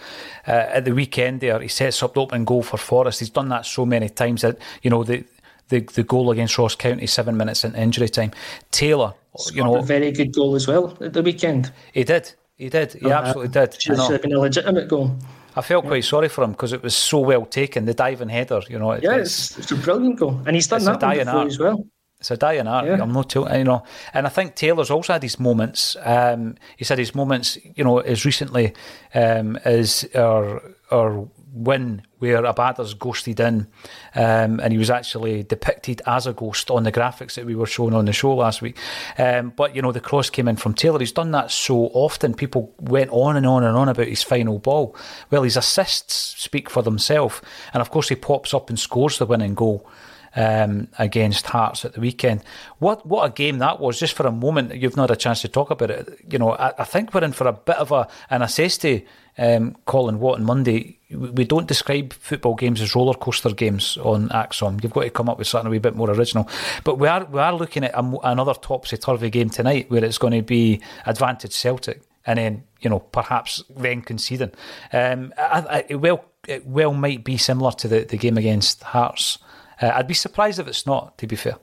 [0.46, 3.20] Uh, at the weekend, there he sets up the open goal for Forrest.
[3.20, 5.24] He's done that so many times that you know the.
[5.68, 8.32] The, the goal against Ross County, seven minutes in injury time.
[8.72, 9.14] Taylor,
[9.52, 11.72] you know, a very good goal as well at the weekend.
[11.94, 13.80] He did, he did, he uh, absolutely did.
[13.80, 15.16] Should have been a legitimate goal.
[15.56, 15.90] I felt yeah.
[15.90, 18.60] quite sorry for him because it was so well taken, the diving header.
[18.68, 21.86] You know, yeah, it's, it's, a brilliant goal, and he's done that before as well.
[22.22, 22.86] It's a dying art.
[22.86, 23.02] Yeah.
[23.02, 23.82] I'm not, you know,
[24.14, 25.96] and I think Taylor's also had his moments.
[26.04, 28.74] Um, he's had his moments, you know, as recently
[29.12, 33.66] um, as our our win where Abada's ghosted in,
[34.14, 37.66] um, and he was actually depicted as a ghost on the graphics that we were
[37.66, 38.78] showing on the show last week.
[39.18, 41.00] Um, but you know, the cross came in from Taylor.
[41.00, 42.34] He's done that so often.
[42.34, 44.94] People went on and on and on about his final ball.
[45.28, 47.40] Well, his assists speak for themselves,
[47.74, 49.90] and of course, he pops up and scores the winning goal
[50.36, 52.42] um, against Hearts at the weekend.
[52.78, 53.98] What what a game that was!
[53.98, 56.24] Just for a moment, you've not had a chance to talk about it.
[56.30, 58.08] You know, I, I think we're in for a bit of a,
[58.48, 59.02] says to
[59.38, 64.28] um, Colin Watt on Monday, we don't describe football games as roller coaster games on
[64.28, 64.82] ACSOM.
[64.82, 66.48] You've got to come up with something a wee bit more original.
[66.84, 70.18] But we are we are looking at a, another topsy turvy game tonight, where it's
[70.18, 74.52] going to be advantage Celtic, and then you know perhaps then conceding.
[74.92, 78.82] Um, I, I, it well it well might be similar to the, the game against
[78.82, 79.38] Hearts
[79.82, 81.56] uh, I'd be surprised if it's not, to be fair.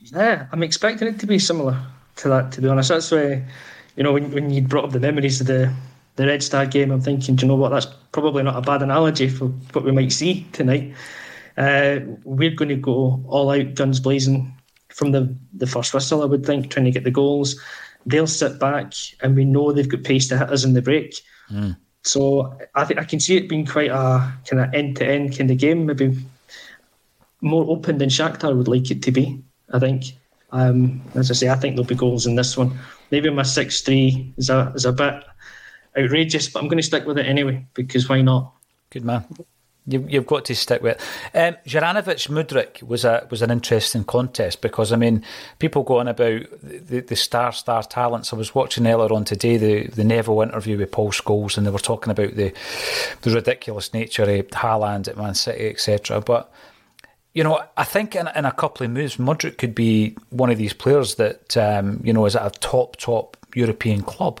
[0.00, 1.80] Yeah, I'm expecting it to be similar
[2.16, 2.88] to that, to be honest.
[2.88, 3.44] That's why,
[3.96, 5.72] you know, when, when you brought up the memories of the,
[6.16, 8.82] the Red Star game, I'm thinking, do you know what, that's probably not a bad
[8.82, 10.94] analogy for what we might see tonight.
[11.56, 14.54] Uh, we're going to go all out, guns blazing
[14.88, 17.60] from the, the first whistle, I would think, trying to get the goals.
[18.06, 21.20] They'll sit back, and we know they've got pace to hit us in the break.
[21.50, 21.76] Mm.
[22.02, 25.36] So I think I can see it being quite a kind of end to end
[25.36, 26.16] kind of game, maybe
[27.40, 29.42] more open than Shakhtar would like it to be.
[29.72, 30.04] I think.
[30.52, 32.76] Um, as I say, I think there'll be goals in this one.
[33.10, 35.22] Maybe my six three is a is a bit
[35.96, 38.52] outrageous, but I'm going to stick with it anyway because why not?
[38.90, 39.24] Good man.
[39.86, 41.00] You, you've got to stick with
[41.32, 41.36] it.
[41.36, 45.24] Um, Juranovic Mudryk was a was an interesting contest because I mean
[45.58, 48.32] people go on about the, the star star talents.
[48.32, 51.70] I was watching earlier on today the, the Neville interview with Paul Scholes and they
[51.70, 52.52] were talking about the
[53.22, 56.20] the ridiculous nature of Haaland at Man City etc.
[56.20, 56.52] But
[57.32, 60.58] you know, I think in, in a couple of moves, Mudryk could be one of
[60.58, 64.40] these players that, um, you know, is at a top, top European club.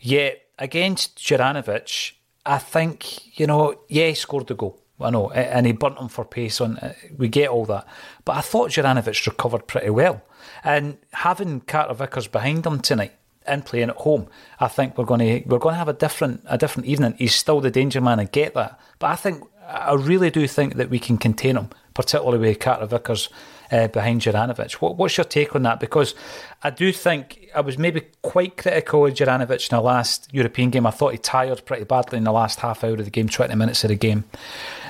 [0.00, 2.12] Yet against Juranovic,
[2.44, 4.80] I think, you know, yeah, he scored the goal.
[5.00, 6.78] I know, and he burnt him for pace on.
[6.78, 7.86] Uh, we get all that,
[8.24, 10.22] but I thought Juranovic recovered pretty well,
[10.62, 13.12] and having Carter Vickers behind him tonight
[13.44, 14.28] and playing at home,
[14.60, 17.16] I think we're going to we're going to have a different a different evening.
[17.18, 20.74] He's still the danger man, I get that, but I think I really do think
[20.76, 23.28] that we can contain him particularly with Carter Vickers
[23.70, 24.74] uh, behind Juranovic.
[24.74, 25.80] What, what's your take on that?
[25.80, 26.14] Because
[26.62, 30.86] I do think I was maybe quite critical of Juranovic in the last European game.
[30.86, 33.54] I thought he tired pretty badly in the last half hour of the game, 20
[33.54, 34.24] minutes of the game.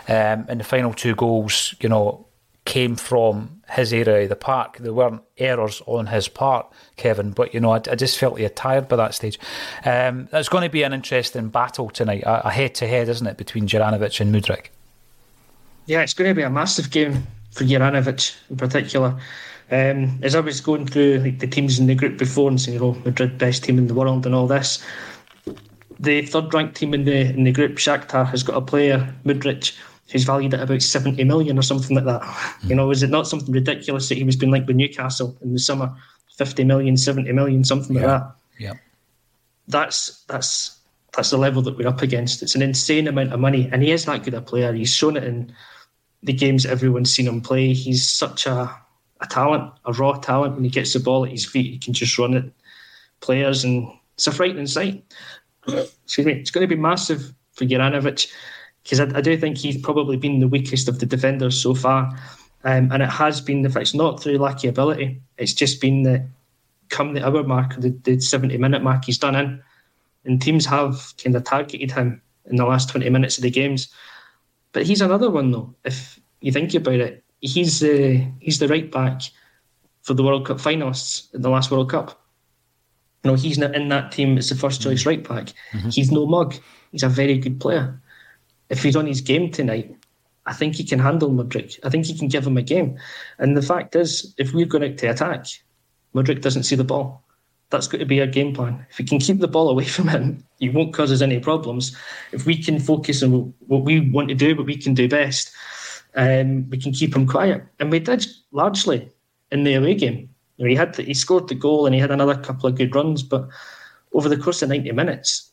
[0.09, 2.27] Um, and the final two goals, you know,
[2.65, 4.79] came from his area of the park.
[4.79, 8.43] There weren't errors on his part, Kevin, but you know, I, I just felt he
[8.43, 9.39] had tired by that stage.
[9.85, 13.37] Um, it's going to be an interesting battle tonight, a head to head, isn't it,
[13.37, 14.67] between Juranovic and Mudryk?
[15.87, 19.19] Yeah, it's going to be a massive game for Juranovic in particular.
[19.71, 22.81] Um, as I was going through like the teams in the group before and saying,
[22.83, 24.85] "Oh, Madrid best team in the world" and all this,
[25.99, 29.75] the third-ranked team in the in the group, Shakhtar, has got a player, Mudryk,
[30.11, 32.23] who's valued at about seventy million or something like that.
[32.23, 32.69] Mm.
[32.69, 35.55] You know, is it not something ridiculous that he was being linked with Newcastle in
[35.55, 35.95] the summer,
[36.37, 38.03] 50 million, 70 million, something yeah.
[38.03, 38.35] like that?
[38.59, 38.73] Yeah,
[39.69, 40.79] that's that's
[41.17, 42.43] that's the level that we're up against.
[42.43, 44.73] It's an insane amount of money, and he is that good a player.
[44.73, 45.53] He's shown it in
[46.23, 47.73] the games everyone's seen him play.
[47.73, 48.75] He's such a,
[49.21, 50.55] a talent, a raw talent.
[50.55, 52.53] When he gets the ball at his feet, he can just run it.
[53.21, 55.05] players, and it's a frightening sight.
[55.69, 56.33] Excuse me.
[56.33, 58.31] It's going to be massive for Juranovic
[58.83, 62.11] because I, I, do think he's probably been the weakest of the defenders so far.
[62.65, 66.03] Um, and it has been the fact, it's not through lacky ability, it's just been
[66.05, 66.27] that
[66.89, 69.63] come the hour mark, the, the 70 minute mark, he's done in.
[70.25, 73.89] And teams have kind of targeted him in the last 20 minutes of the games.
[74.73, 75.75] But he's another one, though.
[75.85, 79.23] If you think about it, he's uh, he's the right back
[80.03, 82.21] for the World Cup finalists in the last World Cup.
[83.23, 85.09] You know, he's not in that team as the first choice mm-hmm.
[85.09, 85.55] right back.
[85.73, 85.89] Mm-hmm.
[85.89, 86.55] He's no mug.
[86.93, 88.01] He's a very good player.
[88.69, 89.97] If he's on his game tonight,
[90.47, 91.79] I think he can handle Mudryk.
[91.85, 92.99] I think he can give him a game.
[93.39, 95.47] And the fact is, if we're going out to attack,
[96.15, 97.24] Mudryk doesn't see the ball.
[97.75, 98.87] That's going to be our game plan.
[98.89, 101.97] If we can keep the ball away from him, he won't cause us any problems.
[102.31, 105.51] If we can focus on what we want to do, what we can do best,
[106.15, 107.65] um, we can keep him quiet.
[107.81, 109.11] And we did largely
[109.51, 110.29] in the away game.
[110.57, 112.77] You know, he had the, he scored the goal and he had another couple of
[112.77, 113.49] good runs, but
[114.13, 115.51] over the course of 90 minutes,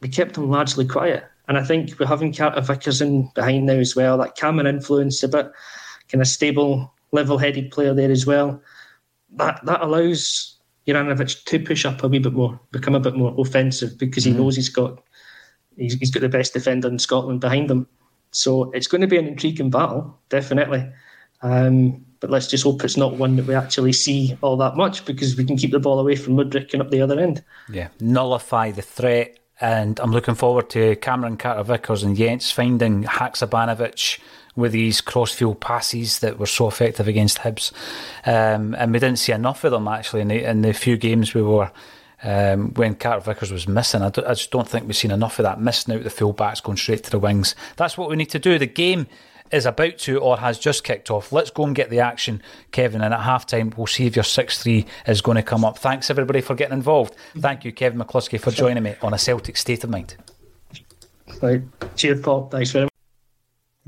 [0.00, 1.24] we kept him largely quiet.
[1.46, 5.22] And I think we're having Carter Vickers in behind now as well, that Cameron influence,
[5.22, 5.52] a bit
[6.08, 8.60] kind of stable, level-headed player there as well.
[9.36, 13.34] That that allows Juranovic to push up a wee bit more, become a bit more
[13.38, 14.40] offensive because he mm-hmm.
[14.40, 15.02] knows he's got
[15.76, 17.86] he's, he's got the best defender in Scotland behind him.
[18.32, 20.88] So it's going to be an intriguing battle, definitely.
[21.42, 25.04] Um, but let's just hope it's not one that we actually see all that much
[25.04, 27.42] because we can keep the ball away from Mudryk and up the other end.
[27.70, 29.38] Yeah, nullify the threat.
[29.62, 34.18] And I'm looking forward to Cameron Carter Vickers and Jenz finding Haksabanovic
[34.60, 37.72] with these crossfield passes that were so effective against Hibs.
[38.24, 41.34] Um, and we didn't see enough of them actually in the, in the few games
[41.34, 41.70] we were.
[42.22, 45.44] Um, when Carter Vickers was missing, I, I, just don't think we've seen enough of
[45.44, 45.58] that.
[45.58, 47.54] Missing out the full backs, going straight to the wings.
[47.76, 48.58] That's what we need to do.
[48.58, 49.06] The game
[49.50, 51.32] is about to or has just kicked off.
[51.32, 52.42] Let's go and get the action,
[52.72, 53.00] Kevin.
[53.02, 55.78] And at half time, we'll see if your 6 3 is going to come up.
[55.78, 57.14] Thanks, everybody, for getting involved.
[57.38, 60.16] Thank you, Kevin McCluskie, for joining me on a Celtic State of Mind.
[61.40, 61.62] Right.
[61.96, 62.48] Cheers, Paul.
[62.48, 62.89] Thanks very much.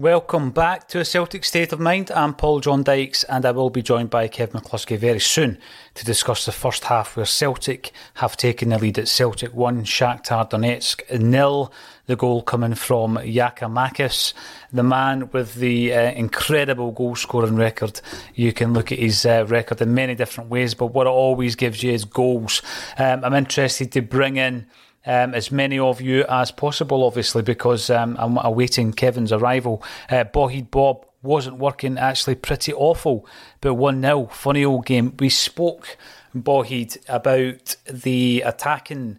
[0.02, 2.10] Welcome back to a Celtic State of Mind.
[2.10, 5.58] I'm Paul John Dykes, and I will be joined by Kev McCluskie very soon
[5.94, 10.50] to discuss the first half where Celtic have taken the lead at Celtic 1, Shakhtar
[10.50, 11.72] Donetsk nil.
[12.06, 14.32] The goal coming from Giakoumakis,
[14.72, 18.00] the man with the uh, incredible goal scoring record.
[18.34, 21.54] You can look at his uh, record in many different ways, but what it always
[21.54, 22.60] gives you is goals.
[22.98, 24.66] Um, I'm interested to bring in
[25.06, 29.82] um, as many of you as possible, obviously, because um, I'm awaiting Kevin's arrival.
[30.08, 33.26] Uh, Bawheed Bob wasn't working, actually pretty awful,
[33.60, 34.26] but 1 0.
[34.32, 35.14] Funny old game.
[35.18, 35.96] We spoke,
[36.34, 39.18] Bawheed, about the attacking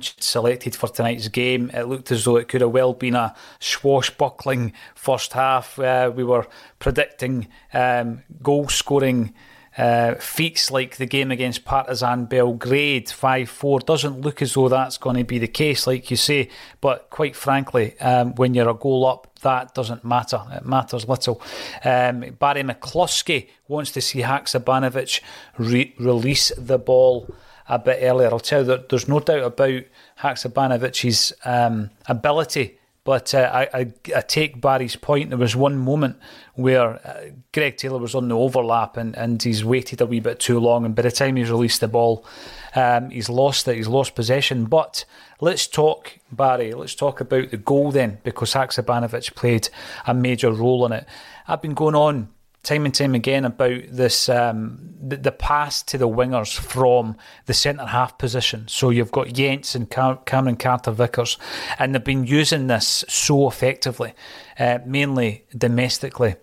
[0.00, 1.70] selected for tonight's game.
[1.72, 5.78] It looked as though it could have well been a swashbuckling first half.
[5.78, 6.46] Uh, we were
[6.78, 9.32] predicting um, goal scoring
[9.76, 14.98] uh, feats like the game against Partizan Belgrade 5 4 doesn't look as though that's
[14.98, 16.48] going to be the case, like you say.
[16.80, 20.42] But quite frankly, um, when you're a goal up, that doesn't matter.
[20.52, 21.42] It matters little.
[21.84, 25.20] Um, Barry McCluskey wants to see Haksabanovic
[25.58, 27.28] re- release the ball
[27.68, 28.28] a bit earlier.
[28.28, 29.82] I'll tell you that there's no doubt about
[30.20, 35.30] Haksabanovic's um, ability but uh, I, I, I, take Barry's point.
[35.30, 36.18] There was one moment
[36.54, 40.40] where uh, Greg Taylor was on the overlap and, and he's waited a wee bit
[40.40, 40.84] too long.
[40.84, 42.26] And by the time he's released the ball,
[42.74, 43.76] um, he's lost it.
[43.76, 44.64] He's lost possession.
[44.64, 45.04] But
[45.40, 46.74] let's talk, Barry.
[46.74, 49.68] Let's talk about the goal then, because Haksabanovic played
[50.08, 51.06] a major role in it.
[51.46, 52.28] I've been going on
[52.66, 57.54] time and time again about this um, the, the, pass to the wingers from the
[57.54, 58.66] centre half position.
[58.66, 61.38] So you've got Jenz and Cam- Cameron Carter Vickers,
[61.78, 64.14] and they've been using this so effectively,
[64.58, 66.34] uh, mainly domestically.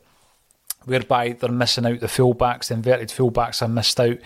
[0.86, 4.18] Whereby they're missing out the fullbacks, the inverted fullbacks are missed out.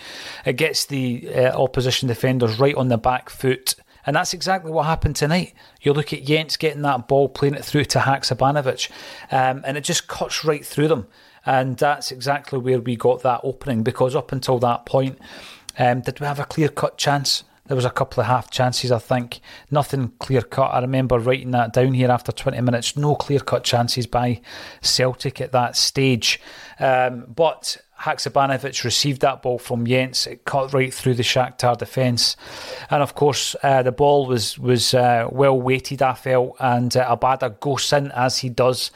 [0.44, 3.76] It gets the uh, opposition defenders right on the back foot,
[4.06, 5.54] and that's exactly what happened tonight.
[5.82, 8.90] You look at Jenz getting that ball, playing it through to Haksabanovic,
[9.30, 11.06] um, and it just cuts right through them.
[11.48, 15.18] And that's exactly where we got that opening because up until that point,
[15.78, 17.42] um, did we have a clear cut chance?
[17.66, 19.40] There was a couple of half chances, I think.
[19.70, 20.74] Nothing clear cut.
[20.74, 22.98] I remember writing that down here after 20 minutes.
[22.98, 24.42] No clear cut chances by
[24.82, 26.38] Celtic at that stage.
[26.78, 30.26] Um, but Haksabanovic received that ball from Jenz.
[30.26, 32.36] It cut right through the Shakhtar defence,
[32.90, 36.00] and of course uh, the ball was was uh, well weighted.
[36.02, 38.90] I felt, and uh, Abada goes in as he does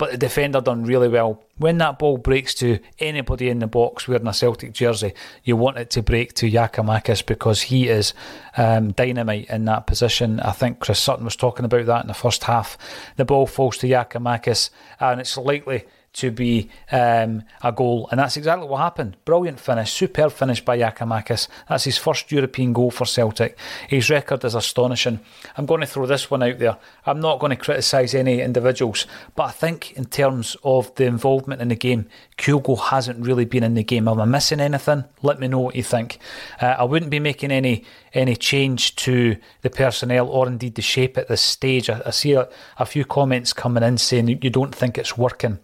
[0.00, 1.42] but the defender done really well.
[1.58, 5.12] When that ball breaks to anybody in the box wearing a Celtic jersey,
[5.44, 8.14] you want it to break to Giakoumakis because he is
[8.56, 10.40] um, dynamite in that position.
[10.40, 12.78] I think Chris Sutton was talking about that in the first half.
[13.16, 14.70] The ball falls to Giakoumakis
[15.00, 18.08] and it's likely to be um, a goal.
[18.10, 19.16] And that's exactly what happened.
[19.24, 21.48] Brilliant finish, superb finish by Giakoumakis.
[21.68, 23.56] That's his first European goal for Celtic.
[23.88, 25.20] His record is astonishing.
[25.56, 26.76] I'm going to throw this one out there.
[27.06, 29.06] I'm not going to criticise any individuals,
[29.36, 32.06] but I think in terms of the involvement in the game,
[32.36, 34.08] Kyogo hasn't really been in the game.
[34.08, 35.04] Am I missing anything?
[35.22, 36.18] Let me know what you think.
[36.60, 41.16] Uh, I wouldn't be making any any change to the personnel or indeed the shape
[41.16, 41.88] at this stage.
[41.88, 42.48] I, I see a,
[42.78, 45.60] a few comments coming in saying you don't think it's working.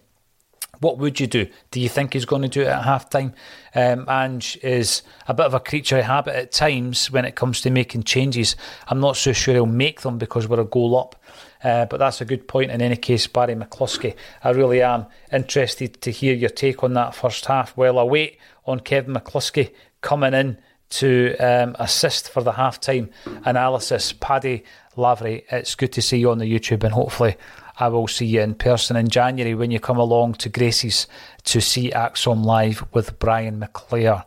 [0.79, 1.47] What would you do?
[1.71, 3.33] Do you think he's going to do it at half time?
[3.73, 7.61] Um, Ange is a bit of a creature of habit at times when it comes
[7.61, 8.55] to making changes.
[8.87, 11.15] I'm not so sure he'll make them because we're a goal up.
[11.63, 14.15] Uh, but that's a good point in any case, Barry McCluskey.
[14.43, 17.75] I really am interested to hear your take on that first half.
[17.75, 20.57] Well, I wait on Kevin McCluskie coming in
[20.89, 23.09] to um, assist for the half time
[23.43, 24.13] analysis.
[24.13, 24.63] Paddy
[24.95, 27.35] Lavery, it's good to see you on the YouTube and hopefully
[27.79, 31.07] I will see you in person in January when you come along to Gracie's
[31.45, 34.25] to see ACSOM live with Brian McClair.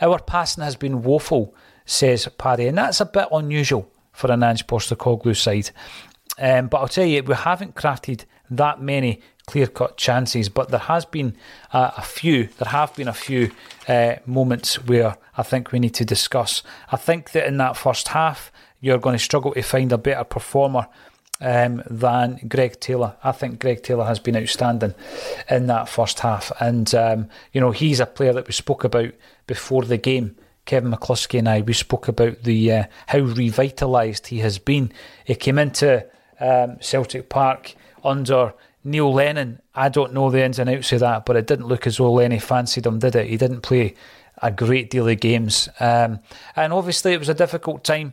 [0.00, 4.66] Our passing has been woeful, says Paddy, and that's a bit unusual for an Ange
[4.66, 5.70] Postecoglou side.
[6.38, 10.80] Um, but I'll tell you, we haven't crafted that many clear cut chances, but there
[10.80, 11.36] has been
[11.72, 13.50] uh, a few, there have been a few
[13.88, 16.62] uh, moments where I think we need to discuss.
[16.90, 20.24] I think that in that first half, you're going to struggle to find a better
[20.24, 20.86] performer
[21.42, 23.16] um, than Greg Taylor.
[23.22, 24.94] I think Greg Taylor has been outstanding
[25.50, 26.52] in that first half.
[26.60, 29.12] And, um, you know, he's a player that we spoke about
[29.46, 30.36] before the game.
[30.64, 34.92] Kevin McCluskie and I, we spoke about the uh, how revitalised he has been.
[35.24, 36.06] He came into
[36.38, 37.74] um, Celtic Park
[38.04, 39.60] under Neil Lennon.
[39.74, 42.12] I don't know the ins and outs of that, but it didn't look as though
[42.12, 43.26] Lenny fancied him, did it?
[43.26, 43.96] He didn't play
[44.40, 45.68] a great deal of games.
[45.80, 46.20] Um,
[46.54, 48.12] and obviously, it was a difficult time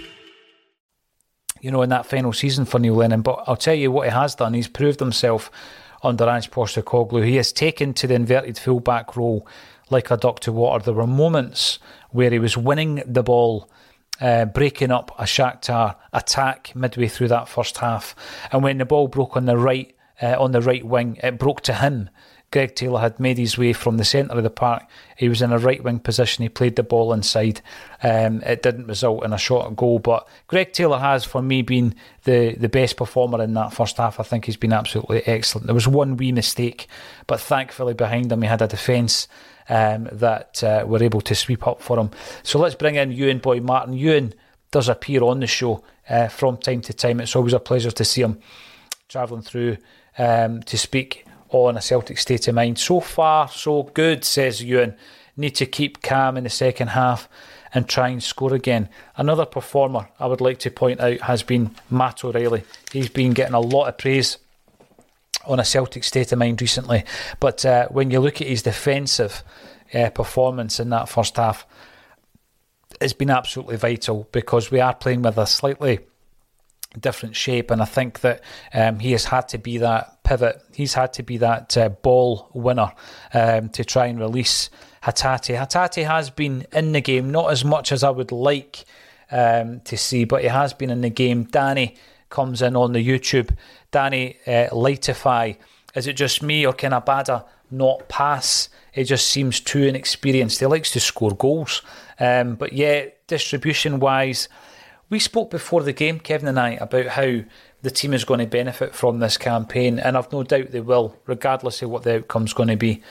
[1.61, 4.13] You know, in that final season for Neil Lennon, but I'll tell you what he
[4.13, 4.55] has done.
[4.55, 5.51] He's proved himself
[6.03, 7.23] under Ange Postecoglou.
[7.23, 9.47] He has taken to the inverted fullback role
[9.91, 10.83] like a duck to water.
[10.83, 11.77] There were moments
[12.09, 13.69] where he was winning the ball,
[14.19, 18.15] uh, breaking up a Shakhtar attack midway through that first half,
[18.51, 21.61] and when the ball broke on the right uh, on the right wing, it broke
[21.61, 22.09] to him
[22.51, 24.83] Greg Taylor had made his way from the centre of the park.
[25.15, 26.43] He was in a right wing position.
[26.43, 27.61] He played the ball inside.
[28.03, 31.95] Um, it didn't result in a shot goal, but Greg Taylor has, for me, been
[32.25, 34.19] the, the best performer in that first half.
[34.19, 35.67] I think he's been absolutely excellent.
[35.67, 36.87] There was one wee mistake,
[37.25, 39.29] but thankfully behind him he had a defence
[39.69, 42.11] um, that uh, were able to sweep up for him.
[42.43, 43.93] So let's bring in Ewan Boy Martin.
[43.93, 44.33] Ewan
[44.71, 47.21] does appear on the show uh, from time to time.
[47.21, 48.39] It's always a pleasure to see him
[49.07, 49.77] travelling through
[50.17, 52.79] um, to speak on a Celtic state of mind.
[52.79, 54.95] So far, so good, says Ewan.
[55.37, 57.29] Need to keep calm in the second half
[57.73, 58.89] and try and score again.
[59.15, 62.63] Another performer I would like to point out has been Matt O'Riley.
[62.91, 64.37] He's been getting a lot of praise
[65.45, 67.03] on a Celtic state of mind recently,
[67.39, 69.43] but uh, when you look at his defensive
[69.93, 71.65] uh, performance in that first half,
[72.99, 75.99] it's been absolutely vital because we are playing with a slightly
[76.99, 77.71] different shape.
[77.71, 78.41] And I think that
[78.73, 80.61] um, he has had to be that pivot.
[80.73, 82.91] He's had to be that uh, ball winner
[83.33, 84.69] um, to try and release
[85.03, 85.57] Hatate.
[85.57, 88.85] Hatate has been in the game, not as much as I would like
[89.31, 91.45] um, to see, but he has been in the game.
[91.45, 91.95] Danny
[92.29, 93.55] comes in on the YouTube.
[93.91, 95.57] Danny uh, Lightify.
[95.95, 98.69] Is it just me or can Abada not pass?
[98.93, 100.59] It just seems too inexperienced.
[100.59, 101.81] He likes to score goals.
[102.19, 104.49] Um, but yeah, distribution wise,
[105.09, 107.41] we spoke before the game, Kevin and I, about how
[107.81, 111.17] the team is going to benefit from this campaign, and I've no doubt they will,
[111.25, 113.01] regardless of what the outcome's going to be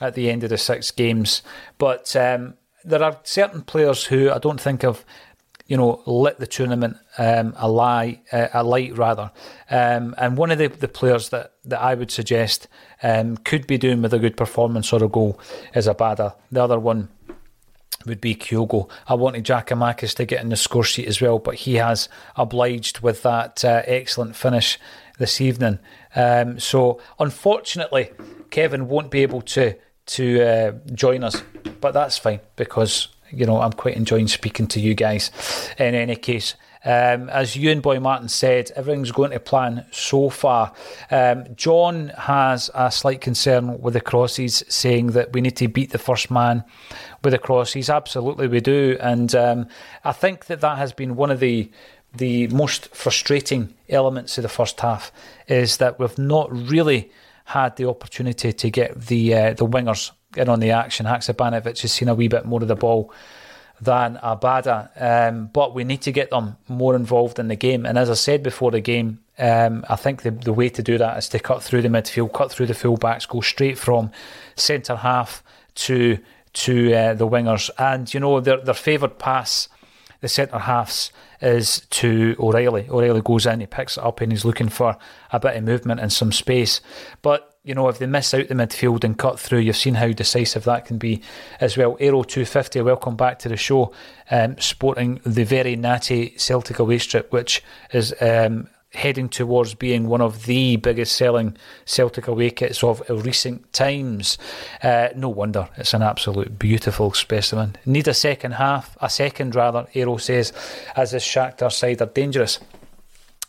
[0.00, 1.42] at the end of the six games.
[1.78, 2.54] But um,
[2.84, 5.04] there are certain players who I don't think have,
[5.66, 9.32] you know, lit the tournament um, a lie, uh, a light rather.
[9.70, 12.68] Um, and one of the, the players that, that I would suggest
[13.02, 15.40] um, could be doing with a good performance or a goal
[15.74, 16.34] is Abada.
[16.52, 17.08] The other one
[18.06, 18.88] would be Kyogo.
[19.08, 23.00] I wanted Giakoumakis to get in the score sheet as well, but he has obliged
[23.00, 24.78] with that uh, excellent finish
[25.18, 25.78] this evening.
[26.14, 28.10] Um, so unfortunately,
[28.50, 29.74] Kevin won't be able to
[30.06, 31.42] to uh, join us,
[31.80, 35.30] but that's fine because you know I'm quite enjoying speaking to you guys.
[35.78, 36.54] In any case.
[36.86, 40.72] Um, as Ewan Boy Martin said, everything's going to plan so far.
[41.10, 45.90] Um, John has a slight concern with the crosses, saying that we need to beat
[45.90, 46.62] the first man
[47.24, 47.90] with the crosses.
[47.90, 49.66] Absolutely, we do, and um,
[50.04, 51.70] I think that that has been one of the
[52.14, 55.12] the most frustrating elements of the first half
[55.48, 57.10] is that we've not really
[57.44, 61.06] had the opportunity to get the uh, the wingers in on the action.
[61.06, 63.12] Haksabanovic has seen a wee bit more of the ball
[63.80, 67.84] than Abada, um, but we need to get them more involved in the game.
[67.84, 70.96] And as I said before the game, um, I think the, the way to do
[70.98, 74.10] that is to cut through the midfield, cut through the fullbacks, go straight from
[74.56, 75.42] centre half
[75.76, 76.18] to
[76.54, 77.68] to uh, the wingers.
[77.78, 79.68] And you know their their favoured pass,
[80.20, 81.12] the centre halves,
[81.42, 82.88] is to O'Riley.
[82.88, 84.96] O'Riley goes in, he picks it up, and he's looking for
[85.32, 86.80] a bit of movement and some space.
[87.20, 90.12] But you know, if they miss out the midfield and cut through, you've seen how
[90.12, 91.20] decisive that can be
[91.60, 91.96] as well.
[91.98, 93.92] Aero 250, welcome back to the show.
[94.30, 100.20] Um, sporting the very natty Celtic away strip, which is um, heading towards being one
[100.20, 104.38] of the biggest selling Celtic away kits of recent times.
[104.80, 107.74] Uh, no wonder it's an absolute beautiful specimen.
[107.84, 110.52] Need a second half, a second rather, Aero says,
[110.94, 112.60] as this Shakhtar side are dangerous.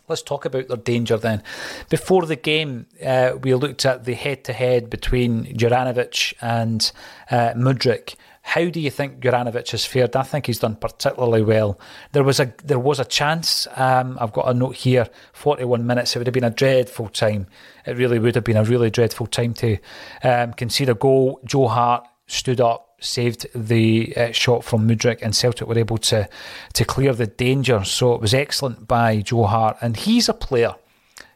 [0.07, 1.43] Let's talk about their danger then.
[1.89, 6.91] Before the game, uh, we looked at the head to head between Juranovic and
[7.29, 8.15] uh, Mudryk.
[8.41, 10.15] How do you think Juranovic has fared?
[10.15, 11.77] I think he's done particularly well.
[12.13, 13.67] There was a there was a chance.
[13.75, 15.09] Um, I've got a note here.
[15.33, 16.15] Forty one minutes.
[16.15, 17.47] It would have been a dreadful time.
[17.85, 19.77] It really would have been a really dreadful time to
[20.23, 21.41] um, concede a goal.
[21.43, 26.27] Joe Hart stood up, saved the uh, shot from Mudryk, and Celtic were able to
[26.73, 27.83] to clear the danger.
[27.83, 30.75] So it was excellent by Joe Hart, and he's a player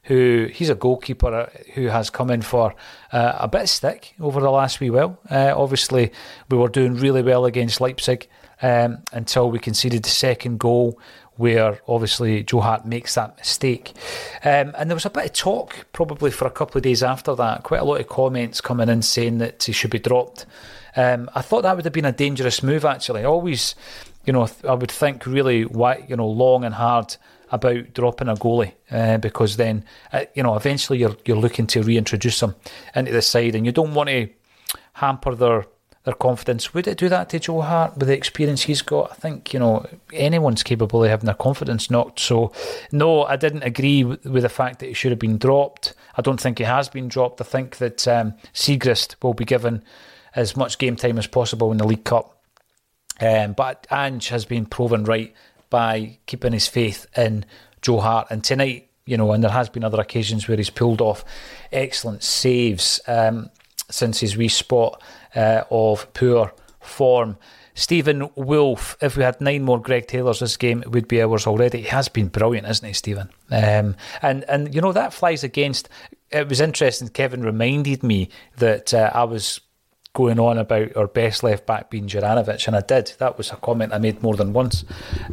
[0.04, 2.74] who he's a goalkeeper uh, who has come in for
[3.12, 5.20] uh, a bit of stick over the last wee while.
[5.30, 6.12] Uh, obviously,
[6.50, 8.28] we were doing really well against Leipzig
[8.62, 11.00] um, until we conceded the second goal,
[11.36, 13.94] where obviously Joe Hart makes that mistake.
[14.44, 17.36] Um, and there was a bit of talk probably for a couple of days after
[17.36, 20.46] that, quite a lot of comments coming in saying that he should be dropped.
[20.96, 23.24] Um, I thought that would have been a dangerous move actually.
[23.24, 23.76] Always,
[24.26, 27.16] you know, I would think really, you know, long and hard
[27.52, 29.84] about dropping a goalie uh, because then
[30.14, 32.56] uh, you know eventually you're you're looking to reintroduce them
[32.96, 34.30] into the side and you don't want to
[34.94, 35.66] hamper their
[36.04, 36.74] their confidence.
[36.74, 39.12] Would it do that to Joe Hart with the experience he's got?
[39.12, 42.20] I think you know anyone's capable of having their confidence knocked.
[42.20, 42.52] So
[42.92, 45.94] no, I didn't agree with, the fact that he should have been dropped.
[46.18, 47.42] I don't think he has been dropped.
[47.42, 48.34] I think that um,
[49.22, 49.84] will be given
[50.36, 52.42] as much game time as possible in the League Cup.
[53.20, 55.34] Um, but Ange has been proven right
[55.70, 57.46] by keeping his faith in
[57.82, 58.28] Joe Hart.
[58.30, 61.24] And tonight, you know, and there has been other occasions where he's pulled off
[61.72, 63.50] excellent saves um,
[63.90, 65.00] since his respot
[65.36, 67.38] uh, of poor form.
[67.74, 71.48] Stephen Wolf, if we had nine more Greg Taylors this game, it would be ours
[71.48, 71.82] already.
[71.82, 73.30] He has been brilliant, isn't he, Stephen?
[73.50, 75.88] Um, and and you know that flies against.
[76.32, 77.08] It was interesting.
[77.10, 79.62] Kevin reminded me that uh, I was
[80.14, 83.14] going on about our best left back being Juranovic, and I did.
[83.20, 84.84] That was a comment I made more than once.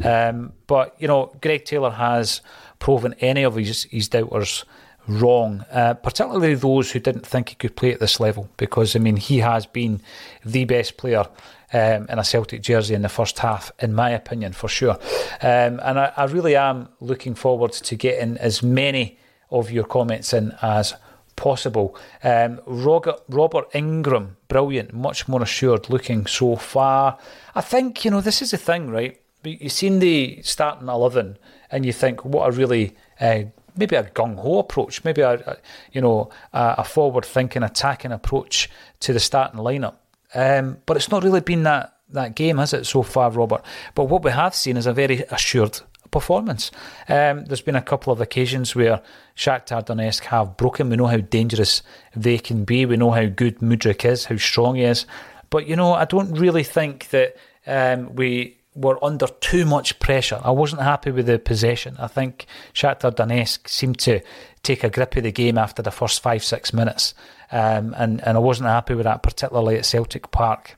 [0.03, 2.41] Um, but you know, Greg Taylor has
[2.79, 4.63] proven any of his, his doubters
[5.07, 8.99] wrong, uh, particularly those who didn't think he could play at this level, because I
[8.99, 10.01] mean he has been
[10.45, 11.25] the best player.
[11.71, 14.97] Um, in a Celtic jersey in the first half, in my opinion, for sure.
[15.39, 19.19] Um, and I, I really am looking forward to getting as many
[19.51, 20.95] of your comments in as
[21.39, 21.95] possible.
[22.21, 27.17] Um, Robert, Robert Ingram, brilliant, much more assured looking so far.
[27.55, 29.19] I think, you know, this is the thing, right?
[29.43, 31.37] You've seen the starting 11
[31.71, 33.43] and you think, what a really, uh,
[33.77, 35.57] maybe a gung ho approach, maybe a, a
[35.93, 38.69] you know, a, a forward thinking, attacking approach
[38.99, 39.95] to the starting lineup.
[40.35, 43.63] Um, but it's not really been that, that game, has it, so far, Robert?
[43.95, 45.79] But what we have seen is a very assured
[46.11, 46.71] performance.
[47.07, 49.01] Um, there's been a couple of occasions where
[49.35, 50.89] Shakhtar Donetsk have broken.
[50.89, 51.81] We know how dangerous
[52.15, 52.85] they can be.
[52.85, 55.05] We know how good Mudryk is, how strong he is.
[55.49, 57.35] But you know, I don't really think that
[57.65, 60.39] um, we were under too much pressure.
[60.43, 61.95] I wasn't happy with the possession.
[61.99, 64.21] I think Shakhtar Donetsk seemed to
[64.63, 67.13] take a grip of the game after the first five six minutes,
[67.51, 70.77] um, and and I wasn't happy with that, particularly at Celtic Park.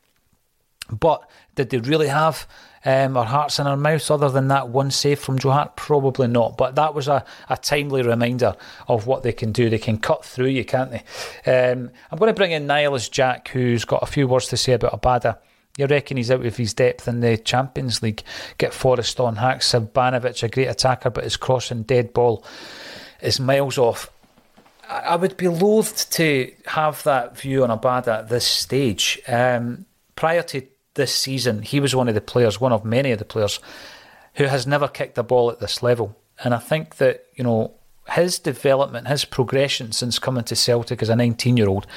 [0.90, 2.48] But did they really have
[2.84, 5.76] um, our hearts in our mouths other than that one save from Joe Hart?
[5.76, 6.58] Probably not.
[6.58, 8.56] But that was a, a timely reminder
[8.88, 9.70] of what they can do.
[9.70, 11.04] They can cut through you, can't they?
[11.52, 14.74] Um, I'm going to bring in Nihilist Jack, who's got a few words to say
[14.74, 15.38] about Abada.
[15.78, 18.24] You reckon he's out of his depth in the Champions League?
[18.58, 19.38] Get Forrest on.
[19.38, 22.44] Haksabanovic, a great attacker, but his crossing dead ball
[23.22, 24.12] is miles off.
[24.90, 29.22] I would be loathed to have that view on Abada at this stage.
[29.28, 29.86] Um,
[30.18, 30.62] prior to
[30.96, 33.60] this season, he was one of the players, one of many of the players,
[34.36, 36.18] who has never kicked a ball at this level.
[36.44, 37.74] And I think that, you know,
[38.10, 41.88] his development, his progression since coming to Celtic as a 19 year old,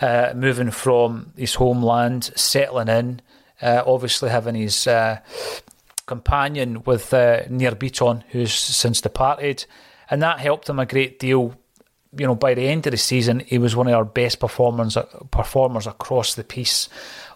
[0.00, 3.22] uh, moving from his homeland, settling in,
[3.62, 5.20] uh, obviously having his uh,
[6.06, 9.66] companion with uh, Nir Bitton, who's since departed,
[10.10, 11.54] and that helped him a great deal.
[12.16, 14.98] You know, by the end of the season, he was one of our best performers
[15.30, 16.88] performers across the piece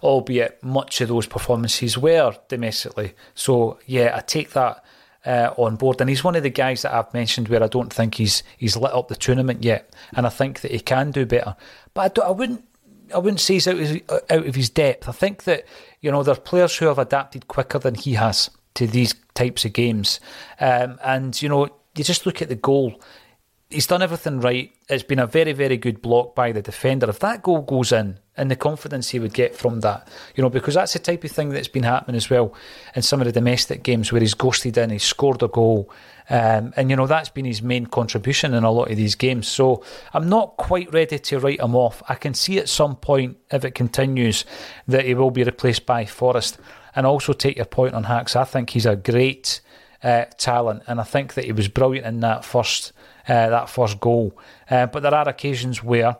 [0.04, 3.14] albeit much of those performances were domestically.
[3.34, 4.84] So yeah, I take that
[5.24, 7.92] uh, on board, and he's one of the guys that I've mentioned where I don't
[7.92, 11.24] think he's he's lit up the tournament yet, and I think that he can do
[11.24, 11.56] better.
[11.94, 12.64] But I, I wouldn't.
[13.14, 15.08] I wouldn't say he's out of, his, out of his depth.
[15.08, 15.64] I think that
[16.00, 19.64] you know there are players who have adapted quicker than he has to these types
[19.64, 20.20] of games,
[20.60, 23.00] um, and you know you just look at the goal
[23.74, 24.72] he's done everything right.
[24.88, 27.10] It's been a very, very good block by the defender.
[27.10, 30.50] If that goal goes in, and the confidence he would get from that, you know,
[30.50, 32.52] because that's the type of thing that's been happening as well
[32.94, 35.88] in some of the domestic games where he's ghosted in, he's scored a goal,
[36.30, 39.46] um, and you know that's been his main contribution in a lot of these games.
[39.46, 42.02] So I'm not quite ready to write him off.
[42.08, 44.44] I can see at some point if it continues
[44.88, 46.58] that he will be replaced by Forrest,
[46.96, 48.36] and also take your point on Hacks.
[48.36, 49.60] I think he's a great
[50.02, 52.92] uh, talent, and I think that he was brilliant in that first
[53.28, 54.36] uh, that first goal.
[54.70, 56.16] Uh, but there are occasions where,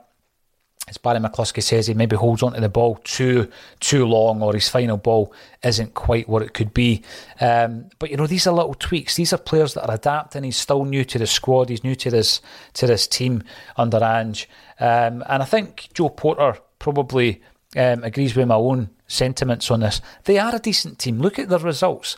[0.89, 3.49] as Barry McCluskey says, he maybe holds onto the ball too
[3.81, 5.33] too long, or his final ball
[5.63, 7.03] isn't quite what it could be.
[7.41, 9.17] Um, but you know, these are little tweaks.
[9.17, 10.45] These are players that are adapting.
[10.45, 11.69] He's still new to the squad.
[11.69, 12.41] He's new to this
[12.75, 13.43] to this team
[13.77, 14.49] under Ange,
[14.81, 17.41] um, and I think Joe Porter probably
[17.77, 20.01] um, agrees with my own sentiments on this.
[20.25, 21.19] They are a decent team.
[21.19, 22.17] Look at their results.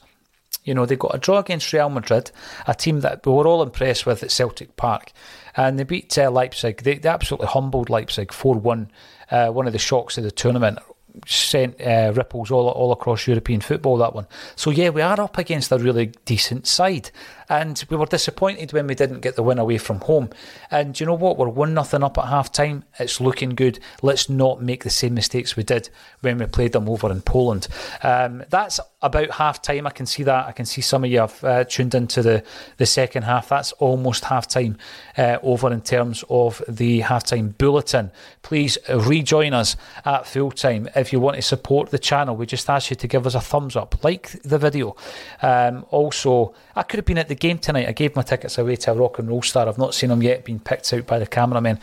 [0.66, 2.30] You know, they got a draw against Real Madrid,
[2.66, 5.12] a team that we were all impressed with at Celtic Park.
[5.56, 6.82] And they beat uh, Leipzig.
[6.82, 8.90] They, they, absolutely humbled Leipzig 4 1.
[9.30, 10.78] Uh, one of the shocks of the tournament
[11.26, 13.96] sent uh, ripples all all across European football.
[13.96, 14.26] That one.
[14.54, 17.10] So yeah, we are up against a really decent side,
[17.48, 20.30] and we were disappointed when we didn't get the win away from home.
[20.70, 21.36] And you know what?
[21.36, 22.84] We're one nothing up at half time.
[22.98, 23.78] It's looking good.
[24.02, 25.88] Let's not make the same mistakes we did
[26.20, 27.68] when we played them over in Poland.
[28.02, 29.86] Um, that's about half time.
[29.86, 30.46] I can see that.
[30.46, 32.42] I can see some of you have uh, tuned into the,
[32.76, 33.48] the second half.
[33.48, 34.78] That's almost half time
[35.16, 38.10] uh, over in terms of the half time bulletin.
[38.42, 42.36] Please rejoin us at full time if you want to support the channel.
[42.36, 44.96] We just ask you to give us a thumbs up, like the video.
[45.42, 47.88] Um, also, I could have been at the game tonight.
[47.88, 49.68] I gave my tickets away to a rock and roll star.
[49.68, 51.78] I've not seen him yet, being picked out by the cameraman.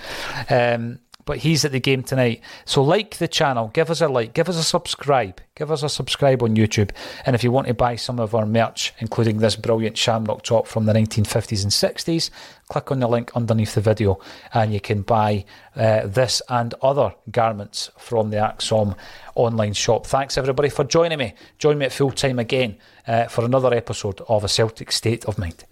[0.49, 2.41] Um, but he's at the game tonight.
[2.65, 5.89] So like the channel, give us a like, give us a subscribe, give us a
[5.89, 6.91] subscribe on YouTube.
[7.25, 10.67] And if you want to buy some of our merch, including this brilliant shamrock top
[10.67, 12.29] from the 1950s and 60s,
[12.67, 14.19] click on the link underneath the video
[14.53, 15.45] and you can buy
[15.75, 18.95] uh, this and other garments from the ACSOM
[19.35, 20.05] online shop.
[20.05, 21.33] Thanks everybody for joining me.
[21.57, 25.37] Join me at full time again uh, for another episode of A Celtic State of
[25.37, 25.63] Mind.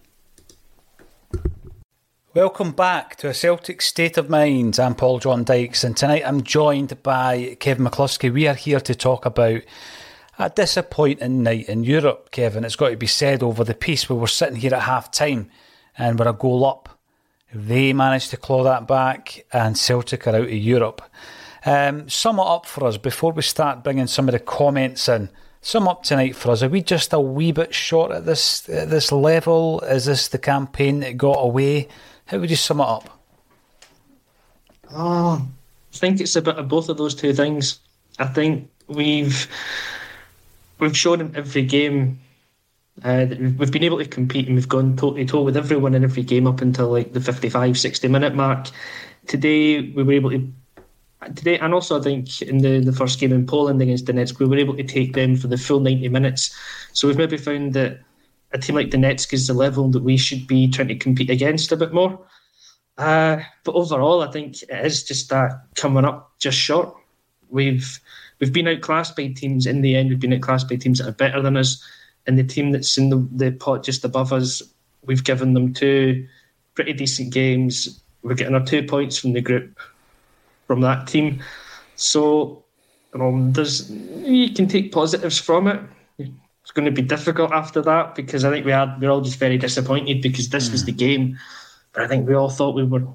[2.34, 4.80] Welcome back to a Celtic State of Mind.
[4.80, 8.32] I'm Paul John Dykes, and tonight I'm joined by Kevin McCluskie.
[8.32, 9.64] We are here to talk about
[10.40, 12.64] a disappointing night in Europe, Kevin.
[12.64, 14.08] It's got to be said over the piece.
[14.08, 15.52] Where We were sitting here at half time
[15.98, 16.98] and we're a goal up.
[17.54, 21.02] They managed to claw that back, and Celtic are out of Europe.
[21.66, 25.32] Um, sum it up for us before we start bringing some of the comments in.
[25.60, 26.64] Sum up tonight for us.
[26.64, 29.82] Are we just a wee bit short at this at this level?
[29.82, 31.90] Is this the campaign that got away?
[32.32, 33.20] How would you sum it up?
[34.94, 35.46] Oh,
[35.94, 37.82] I think it's a bit of both of those two things.
[38.20, 39.50] I think we've
[40.80, 42.22] we've shown in every game
[43.04, 43.26] uh,
[43.58, 46.24] we've been able to compete and we've gone toe to toe with everyone in every
[46.24, 48.70] game up until like the 55, 60 minute mark.
[49.28, 50.54] Today we were able to
[51.36, 54.46] today, and also I think in the, the first game in Poland against Donetsk, we
[54.46, 56.56] were able to take them for the full 90 minutes.
[56.94, 58.00] So we've maybe found that
[58.54, 61.72] a team like Donetsk is the level that we should be trying to compete against
[61.72, 62.20] a bit more.
[62.98, 66.94] Uh, but overall, I think it is just that coming up just short.
[67.50, 68.00] We've
[68.40, 70.10] we've been outclassed by teams in the end.
[70.10, 71.84] We've been outclassed by teams that are better than us,
[72.28, 74.62] and the team that's in the, the pot just above us,
[75.06, 76.28] we've given them two
[76.76, 78.02] pretty decent games.
[78.24, 79.80] We're getting our two points from the group
[80.68, 81.42] from that team.
[81.96, 82.64] So,
[83.14, 85.82] um, there's you can take positives from it
[86.72, 89.20] it's going to be difficult after that because I think we had we are all
[89.20, 90.72] just very disappointed because this mm.
[90.72, 91.38] was the game.
[91.92, 93.06] But I think we all thought we were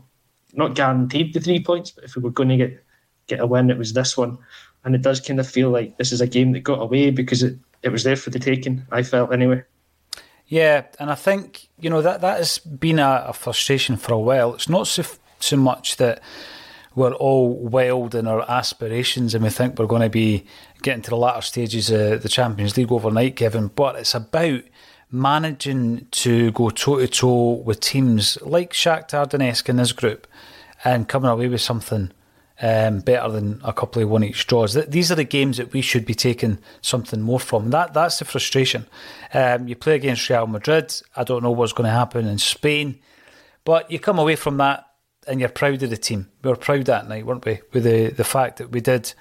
[0.52, 2.84] not guaranteed the three points, but if we were going to get
[3.28, 4.36] get a win, it was this one.
[4.84, 7.42] And it does kind of feel like this is a game that got away because
[7.42, 8.86] it, it was there for the taking.
[8.92, 9.64] I felt anyway.
[10.48, 14.18] Yeah, and I think you know that that has been a, a frustration for a
[14.18, 14.52] while.
[14.52, 15.02] It's not so
[15.40, 16.20] so much that
[16.96, 20.44] we're all wild in our aspirations and we think we're going to be
[20.82, 23.68] getting to the latter stages of the Champions League overnight, Kevin.
[23.68, 24.62] But it's about
[25.10, 30.26] managing to go toe to toe with teams like Shakhtar Donetsk in this group
[30.84, 32.12] and coming away with something
[32.62, 34.72] um, better than a couple of one each draws.
[34.72, 37.70] These are the games that we should be taking something more from.
[37.70, 38.86] That that's the frustration.
[39.34, 40.94] Um, you play against Real Madrid.
[41.14, 42.98] I don't know what's going to happen in Spain,
[43.64, 44.85] but you come away from that
[45.26, 46.28] and you're proud of the team.
[46.42, 47.60] We were proud that night, weren't we?
[47.72, 49.12] With the, the fact that we did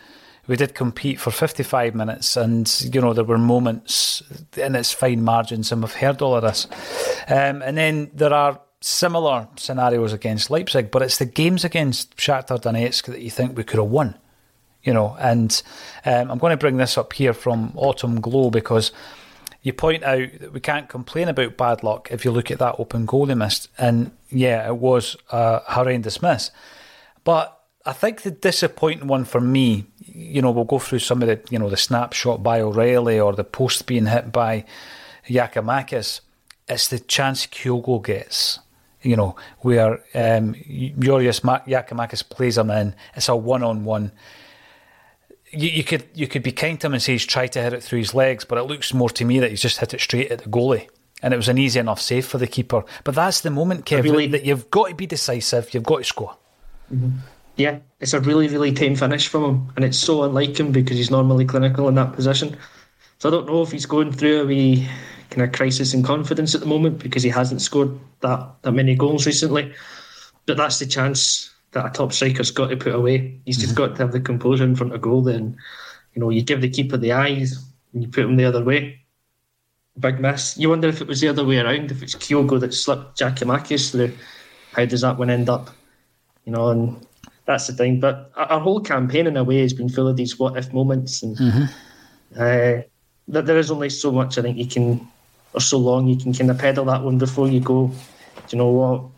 [0.48, 4.22] we did compete for 55 minutes, and you know there were moments
[4.56, 6.68] in its fine margins, and we've heard all of this.
[7.28, 12.62] Um, and then there are similar scenarios against Leipzig, but it's the games against Shakhtar
[12.62, 14.18] Donetsk that you think we could have won.
[14.84, 15.64] You know, and
[16.06, 18.92] um, I'm going to bring this up here from Autumn Glow because
[19.66, 22.76] you point out that we can't complain about bad luck if you look at that
[22.78, 23.68] open goal they missed.
[23.80, 26.52] And yeah, it was a horrendous miss.
[27.24, 31.28] But I think the disappointing one for me, you know, we'll go through some of
[31.28, 34.66] the, you know, the snapshot by O'Reilly or the post being hit by
[35.28, 36.20] Giakoumakis.
[36.68, 38.60] It's the chance Kyogo gets,
[39.02, 42.94] you know, where um, Giorgos Giakoumakis plays him in.
[43.16, 44.12] It's a one on one
[45.56, 47.74] you, you, could you could be kind to him and say he's tried to hit
[47.74, 50.02] it through his legs, but it looks more to me that he's just hit it
[50.02, 50.88] straight at the goalie.
[51.22, 52.84] And it was an easy enough save for the keeper.
[53.04, 56.04] But that's the moment, Kevin, really, that you've got to be decisive, you've got to
[56.04, 56.36] score.
[56.94, 57.18] Mm-hmm.
[57.56, 59.74] Yeah, it's a really, really tame finish from him.
[59.76, 62.58] And it's so unlike him because he's normally clinical in that position.
[63.20, 64.88] So I don't know if he's going through a wee
[65.30, 68.94] kind of crisis in confidence at the moment because he hasn't scored that, that many
[68.94, 69.74] goals recently.
[70.46, 73.40] But that's the chance that a top striker's got to put away.
[73.46, 73.84] He's just mm-hmm.
[73.84, 75.22] got to have the composure in front of goal.
[75.22, 75.58] Then,
[76.14, 77.64] you know, you give the keeper the eyes
[77.94, 79.02] and you put him the other way.
[80.00, 80.58] Big miss.
[80.58, 83.92] You wonder if it was the other way around, if it's Kyogo that slipped Giakoumakis
[83.92, 84.14] through.
[84.72, 85.70] How does that one end up?
[86.46, 87.06] You know, and
[87.46, 88.00] that's the thing.
[88.00, 91.24] But our whole campaign, in a way, has been full of these what if moments,
[91.24, 91.64] and mm-hmm.
[92.36, 92.82] uh,
[93.28, 95.08] that there is only so much I think you can,
[95.54, 97.88] or so long you can kind of pedal that one before you go.
[97.88, 97.94] Do
[98.50, 99.15] you know what?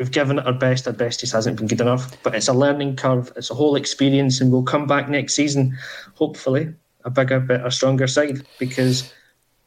[0.00, 0.86] We've given it our best.
[0.86, 2.10] Our best just hasn't been good enough.
[2.22, 3.30] But it's a learning curve.
[3.36, 5.76] It's a whole experience, and we'll come back next season,
[6.14, 6.72] hopefully,
[7.04, 9.12] a bigger, better, stronger side because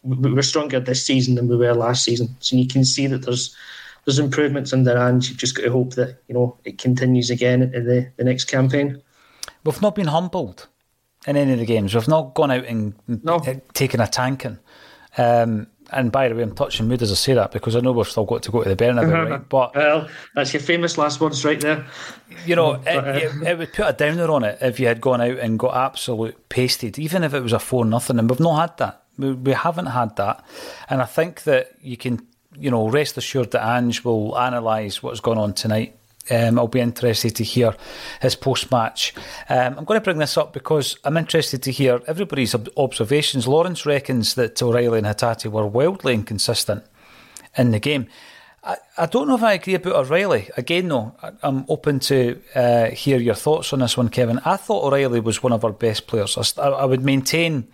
[0.01, 2.35] we were stronger this season than we were last season.
[2.39, 3.55] So you can see that there's
[4.05, 7.61] there's improvements under and you've just got to hope that you know it continues again
[7.61, 9.03] in the, the next campaign.
[9.63, 10.67] We've not been humbled
[11.27, 11.93] in any of the games.
[11.93, 13.39] We've not gone out and no.
[13.73, 14.57] taken a tanking.
[15.15, 17.91] Um, and by the way, I'm touching mood as I say that because I know
[17.91, 19.49] we've still got to go to the Bernabeu, right?
[19.49, 21.85] But well, that's your famous last words right there.
[22.45, 25.01] You know, uh, it, it, it, would put a downer on it if you had
[25.01, 28.19] gone out and got absolute pasted, even if it was a four nothing.
[28.19, 29.03] And we've not had that.
[29.17, 30.43] We, we haven't had that,
[30.89, 32.25] and I think that you can,
[32.57, 35.95] you know, rest assured that Ange will analyse what's gone on tonight
[36.29, 37.75] um, I'll be interested to hear
[38.21, 39.13] his post match.
[39.49, 43.47] Um, I'm going to bring this up because I'm interested to hear everybody's ob- observations.
[43.47, 46.83] Lawrence reckons that O'Riley and Hatate were wildly inconsistent
[47.57, 48.07] in the game.
[48.63, 50.49] I, I don't know if I agree about O'Riley.
[50.55, 54.39] Again, though, I'm open to uh, hear your thoughts on this one, Kevin.
[54.45, 56.57] I thought O'Riley was one of our best players.
[56.57, 57.67] I, I would maintain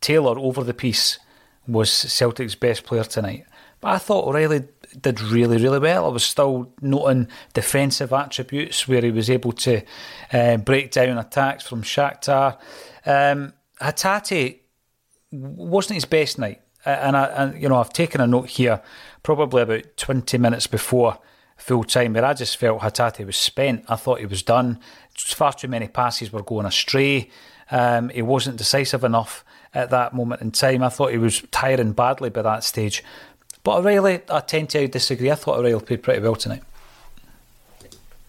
[0.00, 1.18] Taylor over the piece
[1.66, 3.44] was Celtic's best player tonight.
[3.80, 4.68] But I thought O'Riley
[5.00, 6.06] did really, really well.
[6.06, 9.82] I was still noting defensive attributes where he was able to
[10.32, 12.58] uh, break down attacks from Shakhtar.
[13.04, 14.60] Um, Hatate
[15.30, 18.82] wasn't his best night, and, I, and you know I've taken a note here,
[19.22, 21.18] probably about twenty minutes before
[21.56, 23.84] full time, where I just felt Hatate was spent.
[23.88, 24.78] I thought he was done.
[25.16, 27.30] Far too many passes were going astray.
[27.70, 29.44] Um, he wasn't decisive enough
[29.74, 30.82] at that moment in time.
[30.82, 33.02] I thought he was tiring badly by that stage.
[33.66, 35.28] But O'Riley, I tend to disagree.
[35.28, 36.62] I thought O'Riley played pretty well tonight.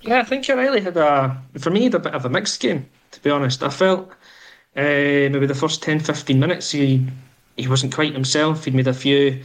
[0.02, 3.22] Yeah, I think O'Riley had a, for me, a bit of a mixed game, to
[3.22, 3.62] be honest.
[3.62, 4.10] I felt
[4.76, 4.82] uh,
[5.30, 7.06] maybe the first 10, 15 minutes, he,
[7.56, 8.66] he wasn't quite himself.
[8.66, 9.40] He'd made a few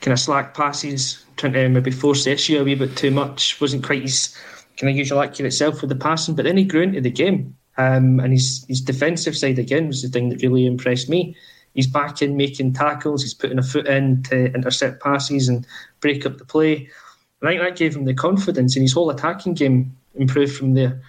[0.00, 3.60] kind of slack passes, trying to maybe force the issue a wee bit too much.
[3.60, 4.36] Wasn't quite his
[4.76, 7.56] kind of usual accurate self with the passing, but then he grew into the game.
[7.78, 11.36] Um, and his, his defensive side again was the thing that really impressed me
[11.76, 15.64] he's back in making tackles, he's putting a foot in to intercept passes and
[16.00, 16.88] break up the play.
[17.42, 21.00] I think that gave him the confidence, and his whole attacking game improved from there.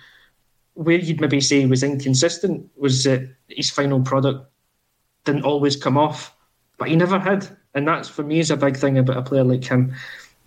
[0.73, 4.47] Where you'd maybe say was inconsistent was that his final product
[5.23, 6.35] didn't always come off,
[6.77, 7.47] but he never had.
[7.73, 9.93] And that's for me is a big thing about a player like him.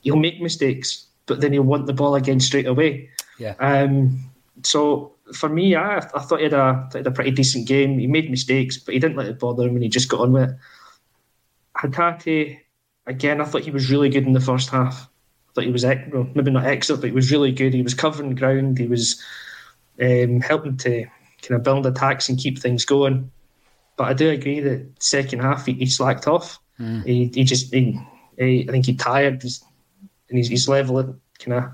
[0.02, 3.08] He'll make mistakes, but then he'll want the ball again straight away.
[3.38, 3.54] Yeah.
[3.58, 4.20] Um,
[4.62, 7.98] so for me, I, I thought he had, a, he had a pretty decent game.
[7.98, 10.32] He made mistakes, but he didn't let it bother him and he just got on
[10.32, 10.56] with it.
[11.76, 12.60] Hatate,
[13.06, 15.08] again, I thought he was really good in the first half.
[15.48, 17.74] I thought he was, well, maybe not excellent, but he was really good.
[17.74, 18.78] He was covering ground.
[18.78, 19.22] He was
[20.00, 21.06] um, helping to
[21.42, 23.30] kind of build attacks and keep things going.
[23.96, 26.58] But I do agree that second half he, he slacked off.
[26.78, 27.04] Mm.
[27.04, 28.00] He, he just, he,
[28.38, 31.72] he, I think he tired and his, his level of kind of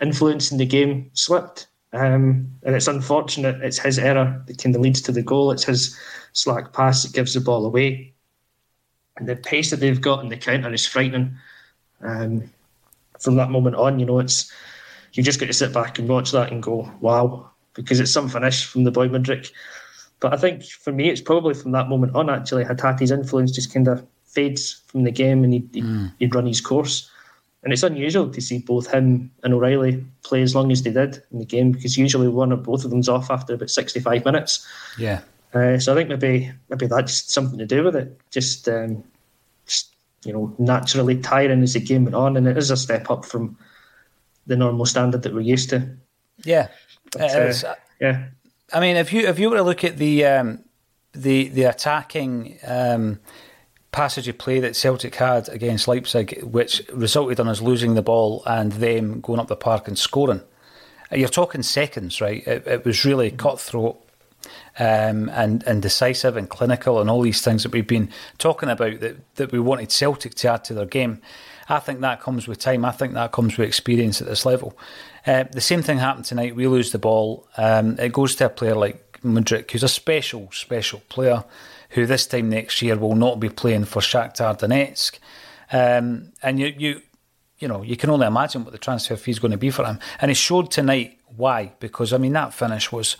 [0.00, 1.68] influence in the game slipped.
[1.92, 3.60] Um, and it's unfortunate.
[3.62, 5.50] It's his error that kind of leads to the goal.
[5.50, 5.98] It's his
[6.32, 8.12] slack pass that gives the ball away.
[9.16, 11.36] And the pace that they've got in the counter is frightening.
[12.00, 12.50] Um,
[13.18, 14.50] from that moment on, you know, it's
[15.12, 18.28] you just got to sit back and watch that and go, wow, because it's some
[18.28, 19.50] finish from the boy Mudryk.
[20.20, 23.72] But I think for me, it's probably from that moment on, actually, Hatate's influence just
[23.72, 26.12] kind of fades from the game and he'd, mm.
[26.18, 27.10] he'd run his course.
[27.62, 31.22] And it's unusual to see both him and O'Riley play as long as they did
[31.30, 34.66] in the game because usually one or both of them's off after about 65 minutes.
[34.98, 35.20] Yeah.
[35.52, 38.18] Uh, so I think maybe maybe that's something to do with it.
[38.30, 39.04] Just, um,
[39.66, 39.92] just
[40.24, 43.24] you know, naturally tiring as the game went on, and it is a step up
[43.24, 43.58] from
[44.46, 45.88] the normal standard that we're used to.
[46.44, 46.68] Yeah,
[47.12, 48.26] but, uh, yeah.
[48.72, 50.64] I mean, if you if you were to look at the um,
[51.12, 53.18] the the attacking um,
[53.92, 58.42] passage of play that Celtic had against Leipzig, which resulted in us losing the ball
[58.46, 60.42] and them going up the park and scoring.
[61.10, 62.46] You're talking seconds, right?
[62.46, 64.00] It, it was really cutthroat
[64.78, 69.00] um, and and decisive and clinical and all these things that we've been talking about
[69.00, 71.20] that that we wanted Celtic to add to their game.
[71.68, 72.84] I think that comes with time.
[72.84, 74.76] I think that comes with experience at this level.
[75.26, 76.56] Uh, the same thing happened tonight.
[76.56, 77.46] We lose the ball.
[77.56, 81.44] Um, it goes to a player like Mudryk, who's a special, special player,
[81.90, 85.18] who this time next year will not be playing for Shakhtar Donetsk.
[85.72, 87.02] Um, and you, you,
[87.58, 89.84] you know, you can only imagine what the transfer fee is going to be for
[89.84, 89.98] him.
[90.20, 93.16] And he showed tonight why, because I mean that finish was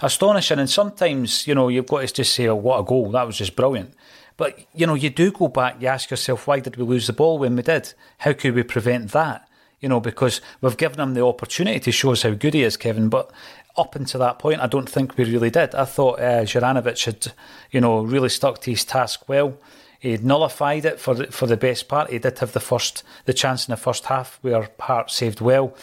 [0.00, 0.58] astonishing.
[0.58, 3.10] And sometimes, you know, you've got to just say, "Oh, what a goal!
[3.10, 3.94] That was just brilliant."
[4.36, 5.80] But you know, you do go back.
[5.80, 7.92] You ask yourself, why did we lose the ball when we did?
[8.18, 9.48] How could we prevent that?
[9.80, 12.76] You know, because we've given him the opportunity to show us how good he is,
[12.76, 13.08] Kevin.
[13.08, 13.30] But
[13.76, 15.74] up until that point, I don't think we really did.
[15.74, 17.32] I thought uh, Juranovic had,
[17.70, 19.58] you know, really stuck to his task well.
[20.00, 22.10] he'd nullified it for the, for the best part.
[22.10, 25.74] He did have the first the chance in the first half where Hart saved well.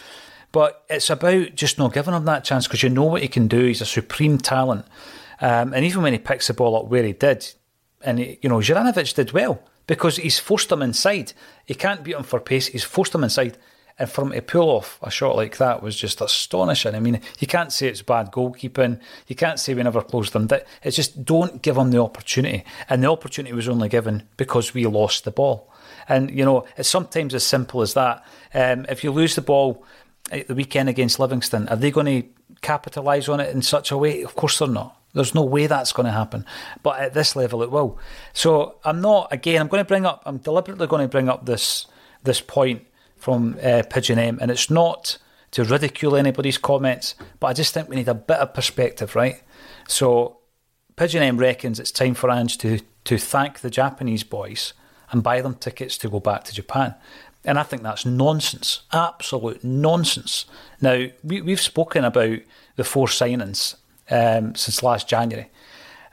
[0.52, 3.48] But it's about just not giving him that chance because you know what he can
[3.48, 3.66] do.
[3.66, 4.86] He's a supreme talent.
[5.42, 7.54] Um, and even when he picks the ball up where he did,
[8.02, 11.34] and he, you know, Juranovic did well because he's forced him inside.
[11.66, 12.68] He can't beat him for pace.
[12.68, 13.58] He's forced him inside.
[14.00, 16.96] And him to pull off a shot like that was just astonishing.
[16.96, 19.00] I mean, you can't say it's bad goalkeeping.
[19.28, 20.48] You can't say we never closed them.
[20.84, 22.64] It's just don't give them the opportunity.
[22.88, 25.70] And the opportunity was only given because we lost the ball.
[26.08, 28.26] And, you know, it's sometimes as simple as that.
[28.54, 29.84] Um, if you lose the ball
[30.32, 32.28] at the weekend against Livingston, are they going to
[32.62, 34.24] capitalise on it in such a way?
[34.24, 34.96] Of course they're not.
[35.14, 36.46] There's no way that's going to happen.
[36.84, 38.00] But at this level, it will.
[38.32, 41.46] So I'm not, again, I'm going to bring up, I'm deliberately going to bring up
[41.46, 41.86] this
[42.24, 42.86] this point
[43.30, 45.20] from uh, Pigeon M, and it's not
[45.52, 49.44] to ridicule anybody's comments, but I just think we need a bit of perspective, right?
[49.88, 50.40] So
[50.96, 54.74] Pigeon M reckons it's time for Ange to to thank the Japanese boys
[55.12, 56.96] and buy them tickets to go back to Japan.
[57.46, 60.46] And I think that's nonsense, absolute nonsense.
[60.82, 62.40] Now, we, we've spoken about
[62.78, 63.76] the four signings
[64.10, 65.52] um, since last January.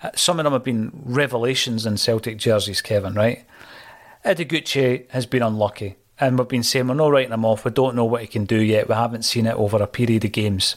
[0.03, 3.47] Uh, some of them have been revelations in Celtic jerseys, Kevin, right?
[4.25, 7.65] Ideguchi has been unlucky and we've been saying we're not writing him off.
[7.65, 8.89] We don't know what he can do yet.
[8.89, 10.77] We haven't seen it over a period of games.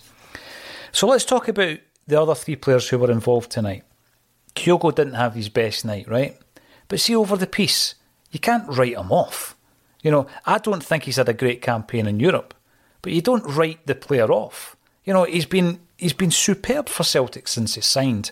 [0.91, 1.77] So let's talk about
[2.07, 3.83] the other three players who were involved tonight.
[4.55, 6.37] Kyogo didn't have his best night, right?
[6.87, 7.95] But see, over the piece,
[8.31, 9.55] you can't write him off.
[10.01, 12.53] You know, I don't think he's had a great campaign in Europe,
[13.01, 14.75] but you don't write the player off.
[15.03, 18.31] You know, he's been he's been superb for Celtic since he signed.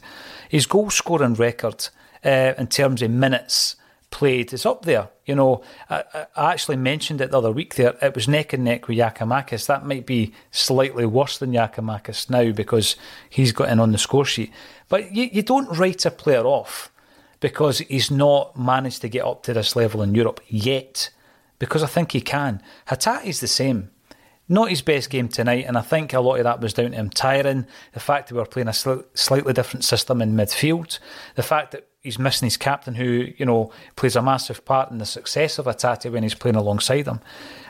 [0.49, 1.89] His goal scoring record
[2.26, 3.76] uh, in terms of minutes
[4.10, 5.10] played is up there.
[5.26, 6.03] You know, I,
[6.36, 7.97] I, actually mentioned it the other week there.
[8.01, 9.68] It was neck and neck with Giakoumakis.
[9.68, 12.95] That might be slightly worse than Giakoumakis now because
[13.30, 14.51] he's got in on the score sheet.
[14.89, 16.91] But you, you don't write a player off
[17.39, 21.10] because he's not managed to get up to this level in Europe yet,
[21.60, 22.62] because I think he can.
[22.88, 23.91] Hatate's the same.
[24.49, 26.97] Not his best game tonight, and I think a lot of that was down to
[26.97, 27.68] him tiring.
[27.93, 30.99] The fact that we were playing a sl- slightly different system in midfield,
[31.36, 34.97] the fact that he's missing his captain, who you know plays a massive part in
[34.97, 37.20] the success of Hatate when he's playing alongside him,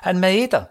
[0.05, 0.69] and Maeda.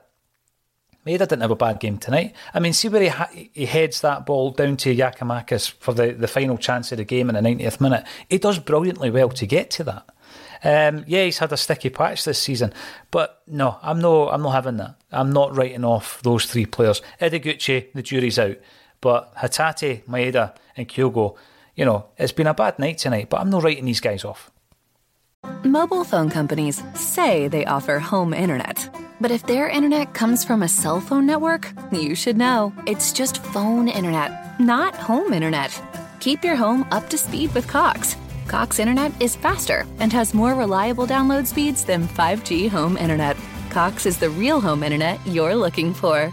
[1.05, 2.35] Maeda didn't have a bad game tonight.
[2.53, 6.11] I mean, see where he, ha- he heads that ball down to Giakoumakis for the,
[6.13, 8.05] the final chance of the game in the 90th minute.
[8.29, 10.09] He does brilliantly well to get to that.
[10.65, 12.73] Um, yeah, he's had a sticky patch this season,
[13.13, 14.97] but no, I'm no, I'm not having that.
[15.13, 17.03] I'm not writing off those three players.
[17.21, 18.57] Ideguchi, the jury's out,
[19.01, 21.37] but Hatate, Maeda, and Kyogo
[21.77, 24.51] you know, it's been a bad night tonight, but I'm not writing these guys off.
[25.63, 28.89] Mobile phone companies say they offer home internet.
[29.21, 32.73] But if their internet comes from a cell phone network, you should know.
[32.87, 35.81] It's just phone internet, not home internet.
[36.21, 38.17] Keep your home up to speed with Cox.
[38.49, 43.37] Cox internet is faster and has more reliable download speeds than 5G home internet.
[43.71, 46.33] Cox is the real home internet you're looking for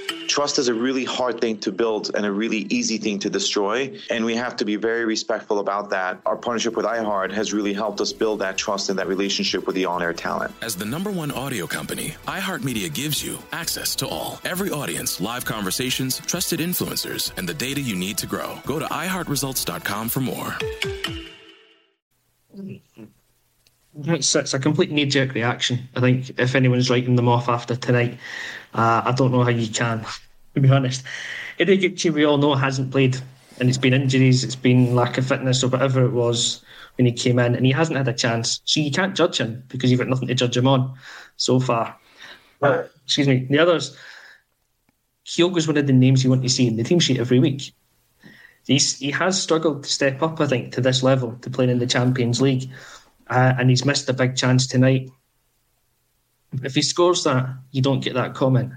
[0.31, 3.99] trust is a really hard thing to build and a really easy thing to destroy.
[4.09, 6.21] And we have to be very respectful about that.
[6.25, 9.75] Our partnership with iHeart has really helped us build that trust and that relationship with
[9.75, 10.53] the on air talent.
[10.61, 14.39] As the number one audio company, iHeartMedia gives you access to all.
[14.45, 18.57] Every audience, live conversations, trusted influencers, and the data you need to grow.
[18.65, 20.55] Go to iHeartResults.com for more.
[24.05, 25.89] It's, it's a complete knee jerk reaction.
[25.95, 28.17] I think if anyone's writing them off after tonight,
[28.73, 30.05] uh, I don't know how you can,
[30.55, 31.03] to be honest.
[31.59, 33.17] Ideguchi, we all know, hasn't played,
[33.59, 36.63] and it's been injuries, it's been lack of fitness, or whatever it was
[36.97, 38.61] when he came in, and he hasn't had a chance.
[38.65, 40.93] So you can't judge him because you've got nothing to judge him on
[41.37, 41.95] so far.
[42.59, 43.97] But, excuse me, the others,
[45.25, 47.73] Kyogo's one of the names you want to see in the team sheet every week.
[48.67, 51.79] He's, he has struggled to step up, I think, to this level, to playing in
[51.79, 52.69] the Champions League
[53.31, 55.09] uh, and he's missed a big chance tonight.
[56.63, 58.73] If he scores that, you don't get that comment,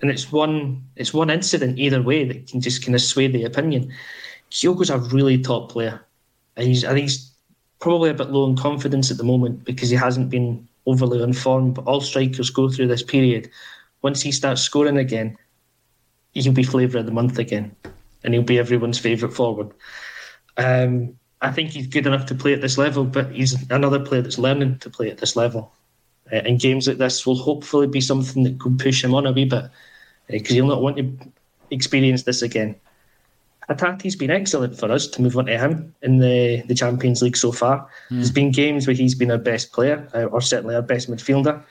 [0.00, 3.44] and it's one it's one incident either way that can just kind of sway the
[3.44, 3.92] opinion.
[4.50, 6.00] Kyogo's a really top player.
[6.56, 7.32] And he's I think he's
[7.80, 11.74] probably a bit low in confidence at the moment because he hasn't been overly informed.
[11.74, 13.50] But all strikers go through this period.
[14.02, 15.36] Once he starts scoring again,
[16.34, 17.74] he'll be flavour of the month again,
[18.24, 19.70] and he'll be everyone's favourite forward.
[20.56, 24.22] Um, I think he's good enough to play at this level, but he's another player
[24.22, 25.72] that's learning to play at this level.
[26.30, 29.32] Uh, and games like this will hopefully be something that can push him on a
[29.32, 29.64] wee bit
[30.28, 31.18] because uh, he'll not want to
[31.70, 32.76] experience this again.
[33.68, 37.36] Hatate's been excellent for us to move on to him in the, the Champions League
[37.36, 37.88] so far.
[38.10, 38.16] Mm.
[38.16, 41.62] There's been games where he's been our best player, uh, or certainly our best midfielder.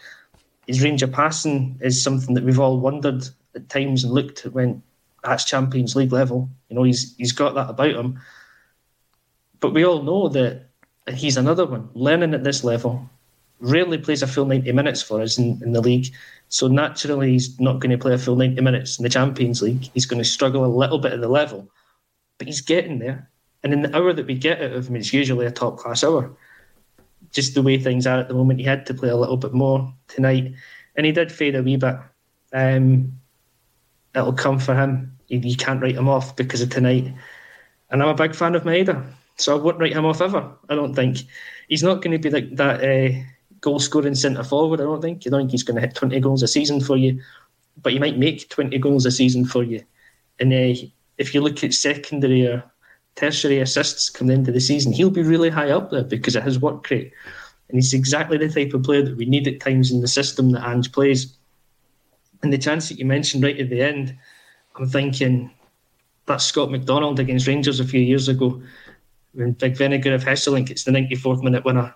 [0.67, 4.53] His range of passing is something that we've all wondered at times and looked at
[4.53, 4.81] when
[5.23, 6.49] that's Champions League level.
[6.69, 8.19] You know, he's he's got that about him.
[9.59, 10.67] But we all know that
[11.13, 13.09] he's another one, learning at this level,
[13.61, 16.13] rarely plays a full 90 minutes for us in, in the league.
[16.49, 19.89] So naturally, he's not going to play a full 90 minutes in the Champions League.
[19.93, 21.69] He's going to struggle a little bit at the level,
[22.37, 23.29] but he's getting there.
[23.63, 26.03] And in the hour that we get out of him, it's usually a top class
[26.03, 26.35] hour.
[27.31, 29.53] Just the way things are at the moment, he had to play a little bit
[29.53, 30.53] more tonight,
[30.95, 31.95] and he did fade a wee bit.
[32.51, 33.13] Um,
[34.15, 35.17] it'll come for him.
[35.27, 37.13] You, you can't write him off because of tonight.
[37.91, 39.05] And I'm a big fan of Maeda.
[39.37, 40.51] So I wouldn't write him off ever.
[40.69, 41.19] I don't think
[41.67, 43.17] he's not going to be like that uh,
[43.61, 44.81] goal scoring centre forward.
[44.81, 45.23] I don't think.
[45.25, 47.21] I don't think he's going to hit twenty goals a season for you,
[47.81, 49.83] but he might make twenty goals a season for you.
[50.39, 50.81] And uh,
[51.17, 52.63] if you look at secondary or
[53.15, 56.59] tertiary assists coming into the season, he'll be really high up there because of his
[56.59, 57.13] work rate.
[57.69, 60.51] And he's exactly the type of player that we need at times in the system
[60.51, 61.37] that Ange plays.
[62.43, 64.17] And the chance that you mentioned right at the end,
[64.75, 65.51] I'm thinking
[66.25, 68.61] that Scott McDonald against Rangers a few years ago
[69.33, 71.93] when Big Vennegoor of Hesselink, it's the 94th minute winner.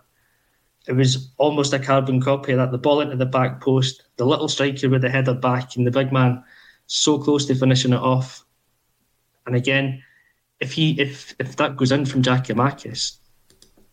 [0.87, 2.71] It was almost a carbon copy of that.
[2.71, 5.91] The ball into the back post, the little striker with the header back, and the
[5.91, 6.43] big man
[6.87, 8.45] so close to finishing it off.
[9.47, 10.03] And again,
[10.59, 13.17] if he if if that goes in from Giakoumakis,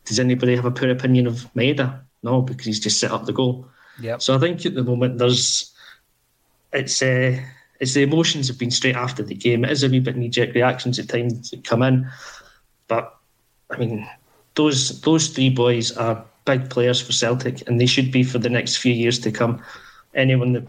[0.05, 2.01] does anybody have a poor opinion of Maeda?
[2.23, 3.69] No, because he's just set up the goal.
[4.01, 4.19] Yeah.
[4.19, 5.73] So I think at the moment there's
[6.73, 7.39] it's uh,
[7.81, 9.65] it's the emotions have been straight after the game.
[9.65, 12.09] It is a wee bit knee jerk reactions at times that come in,
[12.87, 13.19] but
[13.71, 14.09] I mean,
[14.55, 18.51] those those three boys are big players for Celtic, and they should be for the
[18.51, 19.63] next few years to come.
[20.15, 20.67] Anyone that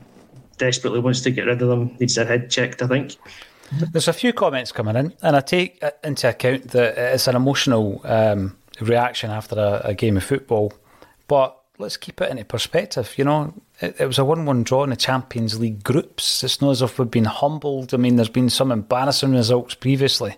[0.58, 2.82] desperately wants to get rid of them needs their head checked.
[2.82, 3.18] I think.
[3.92, 8.02] There's a few comments coming in, and I take into account that it's an emotional
[8.04, 10.74] um, reaction after a, a, game of football.
[11.28, 13.14] But let's keep it into perspective.
[13.18, 16.44] You know, it, it was a one-one draw in the Champions League groups.
[16.44, 17.94] It's not as if we've been humbled.
[17.94, 20.36] I mean, there's been some embarrassing results previously.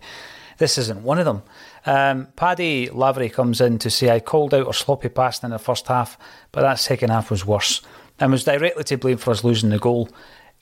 [0.57, 1.43] This isn't one of them.
[1.85, 5.59] Um, Paddy Lavery comes in to say, I called out our sloppy passing in the
[5.59, 6.17] first half,
[6.51, 7.81] but that second half was worse
[8.19, 10.09] and was directly to blame for us losing the goal.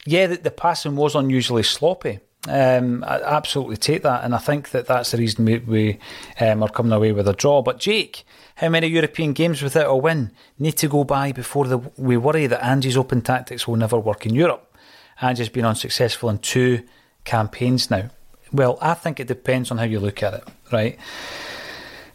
[0.06, 2.20] Yeah, the, the passing was unusually sloppy.
[2.48, 6.00] Um, I absolutely take that, and I think that that's the reason we, we
[6.42, 7.62] um, are coming away with a draw.
[7.62, 11.78] But Jake, how many European games without a win need to go by before the,
[11.96, 14.76] we worry that Ange's open tactics will never work in Europe?
[15.22, 16.84] Ange's been unsuccessful in two
[17.24, 18.10] campaigns now.
[18.54, 20.98] Well, I think it depends on how you look at it, right?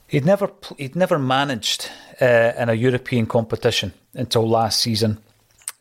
[0.06, 5.18] He'd never he'd never managed uh, in a European competition until last season,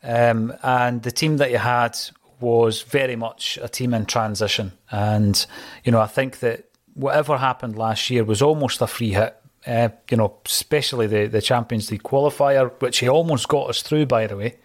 [0.02, 1.96] um, and the team that he had
[2.40, 4.72] was very much a team in transition.
[4.90, 5.46] And
[5.84, 6.64] you know, I think that
[6.94, 9.36] whatever happened last year was almost a free hit.
[9.66, 14.06] Uh, you know, especially the the Champions League qualifier, which he almost got us through,
[14.06, 14.56] by the way,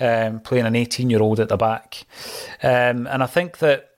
[0.00, 2.04] um, playing an 18 year old at the back.
[2.62, 3.93] Um, and I think that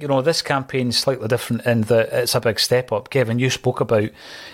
[0.00, 3.10] you know, this campaign is slightly different in that it's a big step up.
[3.10, 4.10] Kevin, you spoke about,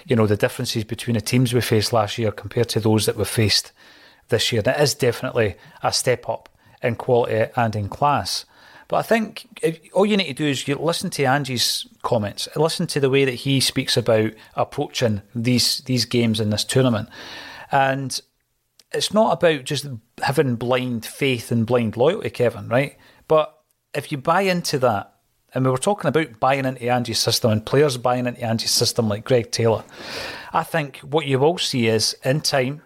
[0.07, 3.17] you know, the differences between the teams we faced last year compared to those that
[3.17, 3.73] we faced
[4.29, 4.63] this year.
[4.63, 6.49] That is definitely a step up
[6.83, 8.45] in quality and in class.
[8.89, 9.47] But I think
[9.95, 13.25] all you need to do is you listen to Ange's comments, listen to the way
[13.25, 17.09] that he speaks about approaching these these games in this tournament,
[17.73, 18.21] and
[18.93, 19.87] it's not about just
[20.23, 22.69] having blind faith and blind loyalty, Kevin.
[22.69, 22.99] Right?
[23.27, 23.59] But
[23.95, 25.14] if you buy into that
[25.55, 29.09] and we were talking about buying into Ange's system and players buying into Ange's system
[29.09, 29.85] like Greg Taylor.
[30.53, 32.83] I think what you will see is in time,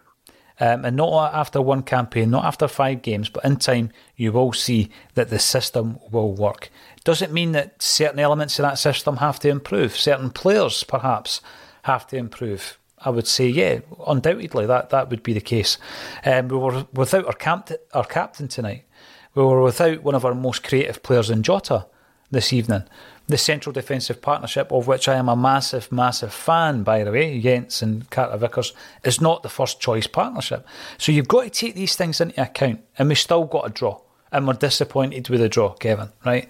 [0.61, 4.53] um, and not after one campaign, not after five games, but in time, you will
[4.53, 6.71] see that the system will work.
[7.05, 9.97] Does it mean that certain elements of that system have to improve?
[9.97, 11.41] Certain players, perhaps,
[11.85, 12.79] have to improve?
[12.99, 15.79] I would say, yeah, undoubtedly that, that would be the case.
[16.25, 18.85] Um, we were without our, camp- our captain tonight.
[19.35, 21.87] We were without one of our most creative players in Jota
[22.31, 22.85] this evening.
[23.27, 27.41] The central defensive partnership, of which I am a massive, massive fan, by the way,
[27.41, 28.73] Jenz and Carter Vickers,
[29.05, 30.67] is not the first choice partnership.
[30.97, 34.01] So you've got to take these things into account, and we still got a draw.
[34.33, 36.49] And we're disappointed with the draw, Kevin, right?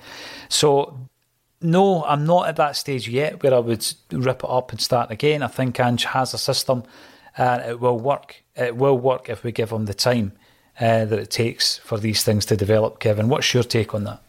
[0.48, 1.08] So
[1.60, 5.10] no, I'm not at that stage yet where I would rip it up and start
[5.10, 5.42] again.
[5.42, 6.84] I think Ange has a system
[7.36, 8.42] and it will work.
[8.56, 10.32] It will work if we give him the time
[10.80, 13.00] uh, that it takes for these things to develop.
[13.00, 14.22] Kevin, what's your take on that?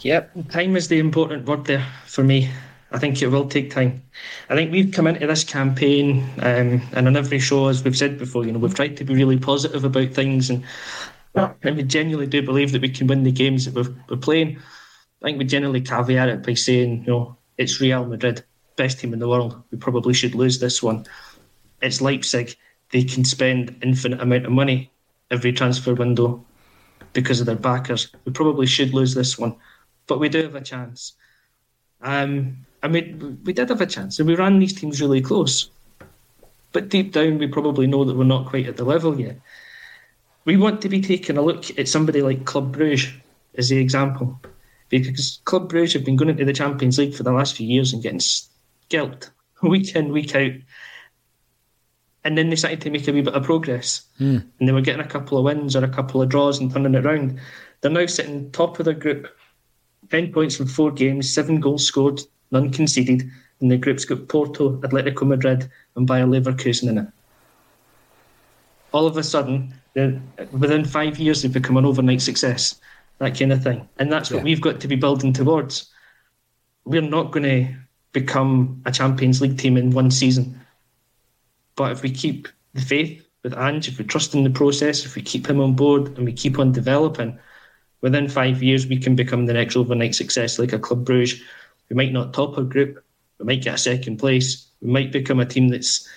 [0.00, 2.50] Yep, time is the important word there for me.
[2.92, 4.02] I think it will take time.
[4.48, 8.18] I think we've come into this campaign, um, and on every show, as we've said
[8.18, 10.62] before, you know, we've tried to be really positive about things, and,
[11.34, 14.58] and we genuinely do believe that we can win the games that we're, we're playing.
[15.22, 18.44] I think we generally caveat it by saying, you know, it's Real Madrid,
[18.76, 19.60] best team in the world.
[19.70, 21.06] We probably should lose this one.
[21.82, 22.54] It's Leipzig.
[22.90, 24.90] They can spend infinite amount of money
[25.30, 26.44] every transfer window
[27.12, 28.12] because of their backers.
[28.24, 29.56] We probably should lose this one,
[30.06, 31.14] but we do have a chance.
[32.02, 35.70] Um, I mean, we did have a chance, and we ran these teams really close.
[36.72, 39.40] But deep down, we probably know that we're not quite at the level yet.
[40.44, 43.12] We want to be taking a look at somebody like Club Bruges
[43.56, 44.38] as the example
[44.88, 47.92] because Club Brugge have been going into the Champions League for the last few years
[47.92, 49.30] and getting scalped
[49.62, 50.52] week in, week out.
[52.24, 54.04] And then they started to make a wee bit of progress.
[54.20, 54.46] Mm.
[54.58, 56.94] And they were getting a couple of wins or a couple of draws and turning
[56.94, 57.38] it around.
[57.80, 59.28] They're now sitting top of their group,
[60.10, 62.20] 10 points from four games, seven goals scored,
[62.50, 63.28] none conceded.
[63.60, 67.06] And the group's got Porto, Atletico Madrid, and Bayer Leverkusen in it.
[68.92, 69.74] All of a sudden,
[70.52, 72.80] within five years, they've become an overnight success
[73.18, 73.88] that kind of thing.
[73.98, 74.44] And that's what yeah.
[74.44, 75.90] we've got to be building towards.
[76.84, 77.74] We're not going to
[78.12, 80.60] become a Champions League team in one season.
[81.76, 85.16] But if we keep the faith with Ange, if we trust in the process, if
[85.16, 87.38] we keep him on board and we keep on developing,
[88.00, 91.40] within five years we can become the next overnight success like a Club Bruges.
[91.88, 93.02] We might not top our group,
[93.38, 96.08] we might get a second place, we might become a team that's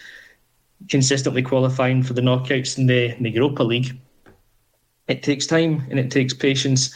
[0.89, 3.99] consistently qualifying for the knockouts in the, in the Europa League
[5.09, 6.95] it takes time and it takes patience,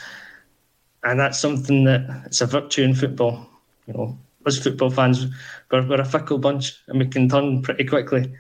[1.04, 3.46] and that's something that it's a virtue in football.
[3.88, 5.26] You know, as football fans,
[5.72, 8.32] we're, we're a fickle bunch and we can turn pretty quickly.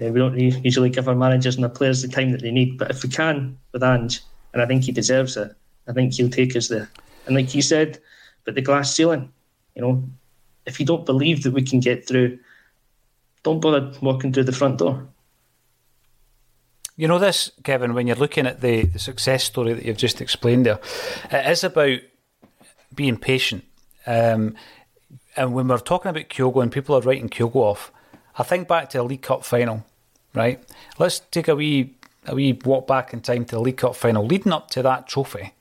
[0.00, 2.78] Uh, we don't usually give our managers and our players the time that they need,
[2.78, 4.20] but if we can with Ange,
[4.52, 6.90] and I think he deserves it, I think he'll take us there.
[7.26, 7.98] And like you said,
[8.44, 9.32] but the glass ceiling,
[9.74, 10.04] you know,
[10.66, 12.38] if you don't believe that we can get through,
[13.42, 15.06] don't bother walking through the front door.
[16.96, 20.20] You know this, Kevin, when you're looking at the, the success story that you've just
[20.20, 20.78] explained there,
[21.30, 21.98] it is about
[22.94, 23.64] being patient.
[24.06, 24.54] Um,
[25.36, 27.90] and when we're talking about Kyogo and people are writing Kyogo off,
[28.38, 29.84] I think back to the League Cup final,
[30.34, 30.62] right?
[30.98, 31.94] Let's take a wee
[32.26, 35.06] a wee walk back in time to the League Cup final, leading up to that
[35.06, 35.52] trophy.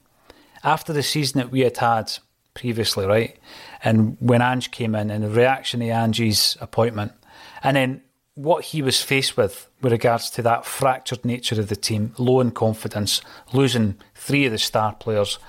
[0.64, 2.12] After the season that we had had
[2.54, 3.38] previously, right?
[3.84, 7.14] And when Ange came in and the reaction to Ange's appointment,
[7.64, 8.02] and then
[8.36, 12.40] what he was faced with with regards to that fractured nature of the team, low
[12.40, 13.22] in confidence,
[13.52, 15.40] losing three of the star players.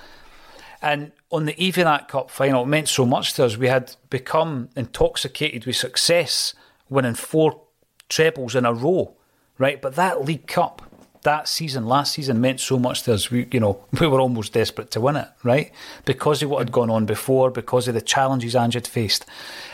[0.81, 3.57] And on the eve of that cup final, it meant so much to us.
[3.57, 6.53] We had become intoxicated with success,
[6.89, 7.61] winning four
[8.07, 9.15] trebles in a row,
[9.57, 9.81] right?
[9.81, 10.83] But that League Cup,
[11.25, 13.29] that season, last season, meant so much to us.
[13.29, 15.71] We, you know, we were almost desperate to win it, right?
[16.05, 19.25] Because of what had gone on before, because of the challenges Ange had faced.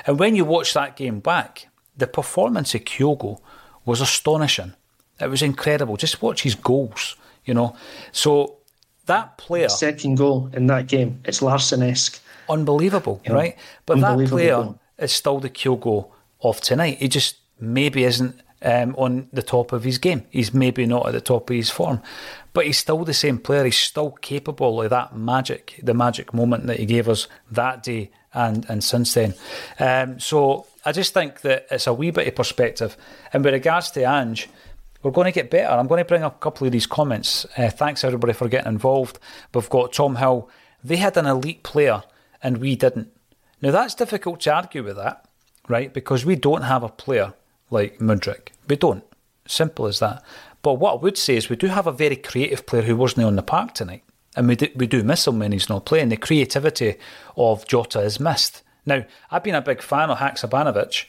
[0.07, 3.39] And when you watch that game back, the performance of Kyogo
[3.85, 4.73] was astonishing.
[5.19, 5.97] It was incredible.
[5.97, 7.15] Just watch his goals,
[7.45, 7.75] you know.
[8.11, 8.57] So
[9.05, 9.69] that player.
[9.69, 12.19] Second goal in that game, it's Larsson esque.
[12.49, 13.57] Unbelievable, you know, right?
[13.85, 16.09] But that player is still the Kyogo
[16.41, 16.97] of tonight.
[16.97, 20.25] He just maybe isn't um, on the top of his game.
[20.29, 22.01] He's maybe not at the top of his form,
[22.53, 23.65] but he's still the same player.
[23.65, 28.11] He's still capable of that magic, the magic moment that he gave us that day
[28.33, 29.33] and and since then.
[29.79, 32.97] Um, so I just think that it's a wee bit of perspective.
[33.33, 34.49] And with regards to Ange,
[35.03, 35.73] we're going to get better.
[35.73, 37.45] I'm going to bring up a couple of these comments.
[37.57, 39.19] Uh, thanks everybody for getting involved.
[39.53, 40.49] We've got Tom Hill.
[40.83, 42.03] They had an elite player
[42.41, 43.11] and we didn't.
[43.61, 45.25] Now that's difficult to argue with that,
[45.67, 45.93] right?
[45.93, 47.33] Because we don't have a player
[47.71, 48.49] like Mudryk.
[48.67, 49.03] We don't.
[49.47, 50.23] Simple as that.
[50.61, 53.25] But what I would say is we do have a very creative player who wasn't
[53.25, 54.03] on the park tonight.
[54.35, 56.09] And we do, we do miss him when he's not playing.
[56.09, 56.95] The creativity
[57.35, 58.61] of Jota is missed.
[58.85, 61.05] Now, I've been a big fan of Haksabanovic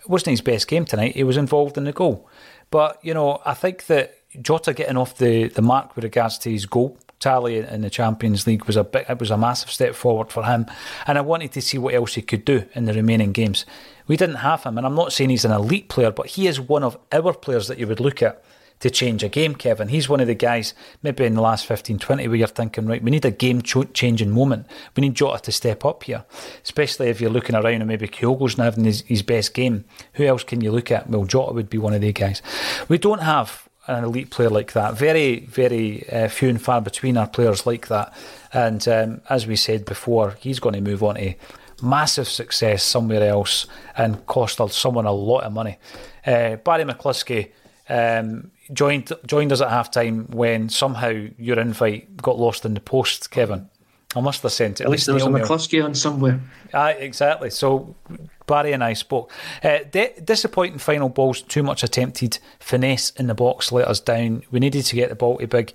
[0.00, 1.16] It wasn't his best game tonight.
[1.16, 2.28] He was involved in the goal.
[2.70, 6.50] But, you know, I think that Jota getting off the, the mark with regards to
[6.50, 9.94] his goal tally in the Champions League was a bit, it was a massive step
[9.94, 10.66] forward for him.
[11.06, 13.64] And I wanted to see what else he could do in the remaining games.
[14.06, 16.60] We didn't have him, and I'm not saying he's an elite player, but he is
[16.60, 18.44] one of our players that you would look at
[18.80, 19.88] to change a game, Kevin.
[19.88, 23.02] He's one of the guys, maybe in the last 15, 20, where you're thinking, right,
[23.02, 24.66] we need a game changing moment.
[24.94, 26.26] We need Jota to step up here,
[26.62, 29.86] especially if you're looking around and maybe Kyogo's not having his, his best game.
[30.14, 31.08] Who else can you look at?
[31.08, 32.42] Well, Jota would be one of the guys.
[32.88, 34.94] We don't have an elite player like that.
[34.94, 38.12] Very, very uh, few and far between are players like that.
[38.52, 41.34] And um, as we said before, he's going to move on to
[41.82, 43.66] massive success somewhere else
[43.96, 45.78] and cost someone a lot of money.
[46.26, 47.50] Uh, Barry McCluskey
[47.88, 53.30] um, joined joined us at halftime when somehow your invite got lost in the post,
[53.30, 53.68] Kevin.
[54.16, 54.84] I must have sent it.
[54.84, 56.40] At least there was a McCluskey on somewhere.
[56.72, 57.50] Ah, exactly.
[57.50, 57.96] So
[58.46, 59.30] Barry and I spoke.
[59.62, 64.42] Uh, de- disappointing final balls, too much attempted finesse in the box let us down.
[64.50, 65.72] We needed to get the ball to big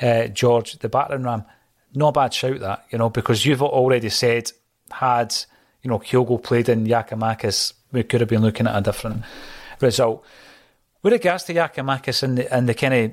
[0.00, 1.44] uh, George, the battering ram.
[1.94, 4.52] Not bad shout that, you know, because you've already said
[4.90, 5.34] had
[5.82, 9.22] you know Kyogo played in Giakoumakis, we could have been looking at a different
[9.80, 10.24] result.
[11.02, 13.12] With regards to Giakoumakis and the, and the kind of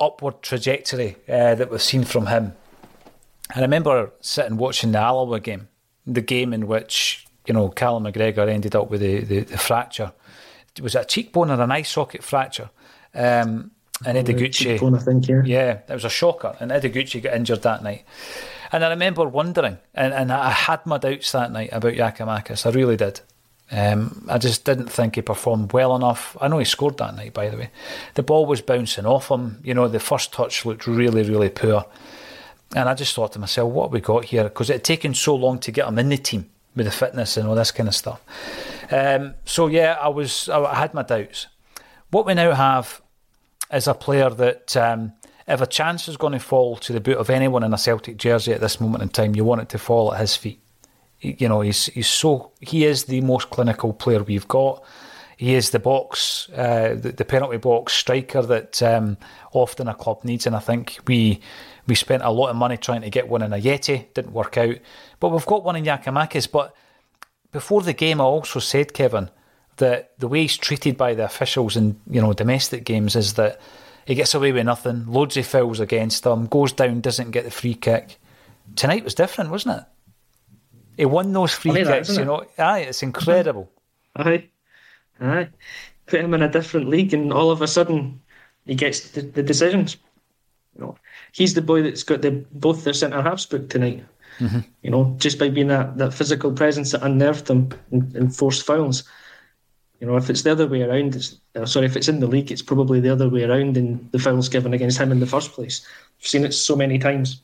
[0.00, 2.54] upward trajectory uh, that we've seen from him,
[3.54, 5.68] I remember sitting watching the Alloa game,
[6.06, 10.12] the game in which you know Callum McGregor ended up with the, the, the fracture.
[10.80, 12.70] Was it a cheekbone or an eye socket fracture?
[13.14, 13.72] Um,
[14.04, 15.42] and Ideguchi, I think, yeah.
[15.44, 16.56] yeah, it was a shocker.
[16.58, 18.04] And Ideguchi got injured that night.
[18.72, 22.66] And I remember wondering, and, and I had my doubts that night about Giakoumakis.
[22.66, 23.20] I really did.
[23.70, 26.36] Um, I just didn't think he performed well enough.
[26.40, 27.70] I know he scored that night, by the way.
[28.14, 29.60] The ball was bouncing off him.
[29.62, 31.86] You know, the first touch looked really, really poor.
[32.74, 34.44] And I just thought to myself, what have we got here?
[34.44, 37.36] Because it had taken so long to get him in the team with the fitness
[37.36, 38.20] and all this kind of stuff.
[38.90, 41.46] Um, so yeah, I was, I had my doubts.
[42.10, 43.00] What we now have
[43.72, 45.12] is a player that, um,
[45.48, 48.16] if a chance is going to fall to the boot of anyone in a Celtic
[48.16, 50.62] jersey at this moment in time, you want it to fall at his feet
[51.22, 54.82] you know, he's he's so he is the most clinical player we've got.
[55.36, 59.16] He is the box, uh, the, the, penalty box striker that um,
[59.52, 61.40] often a club needs, and I think we
[61.86, 64.76] we spent a lot of money trying to get one in Ajeti, didn't work out,
[65.20, 66.50] but we've got one in Giakoumakis.
[66.50, 66.74] But
[67.50, 69.30] before the game, I also said, Kevin,
[69.76, 73.60] that the way he's treated by the officials in you know domestic games is that
[74.06, 77.50] he gets away with nothing, loads of fouls against him, goes down, doesn't get the
[77.50, 78.18] free kick.
[78.76, 79.84] Tonight was different, wasn't it?
[80.96, 82.44] He won those free kicks, that, you know.
[82.58, 83.70] Aye, it's incredible.
[84.16, 84.48] Aye,
[85.20, 85.48] aye.
[86.06, 88.20] Put him in a different league, and all of a sudden,
[88.66, 89.96] he gets the, the decisions.
[90.76, 90.96] You know,
[91.32, 94.04] he's the boy that's got the both their centre halves booked tonight.
[94.38, 94.60] Mm-hmm.
[94.82, 98.64] You know, just by being that, that physical presence that unnerved them and, and forced
[98.64, 99.04] fouls.
[100.00, 102.26] You know, if it's the other way around, it's, uh, sorry, if it's in the
[102.26, 105.26] league, it's probably the other way around in the fouls given against him in the
[105.26, 105.86] first place.
[106.18, 107.40] I've seen it so many times.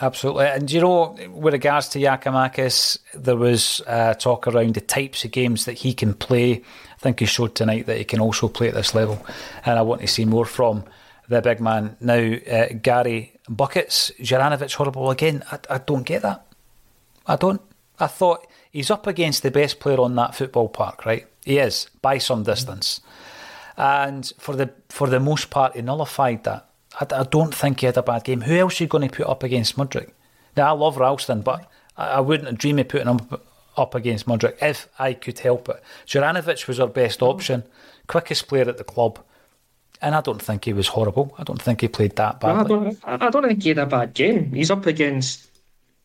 [0.00, 0.46] Absolutely.
[0.46, 5.32] And you know, with regards to Giakoumakis, there was uh, talk around the types of
[5.32, 6.52] games that he can play.
[6.54, 9.24] I think he showed tonight that he can also play at this level.
[9.66, 10.84] And I want to see more from
[11.32, 11.96] the big man.
[12.00, 15.42] Now, uh, Gary Buckets, Juranovic horrible again.
[15.50, 16.46] I, I don't get that.
[17.26, 17.60] I don't.
[17.98, 21.26] I thought he's up against the best player on that football park, right?
[21.44, 23.00] He is, by some distance.
[23.76, 26.68] And for the for the most part, he nullified that.
[27.00, 28.42] I, I, don't think he had a bad game.
[28.42, 30.10] Who else are you going to put up against Mudryk?
[30.56, 33.20] Now, I love Ralston, but I, I wouldn't dream of putting him
[33.76, 35.82] up against Mudryk if I could help it.
[36.06, 37.64] Juranovic was our best option,
[38.06, 39.20] quickest player at the club,
[40.02, 41.34] and I don't think he was horrible.
[41.38, 42.76] I don't think he played that badly.
[42.76, 44.52] No, I, don't, I don't think he had a bad game.
[44.52, 45.48] He's up against,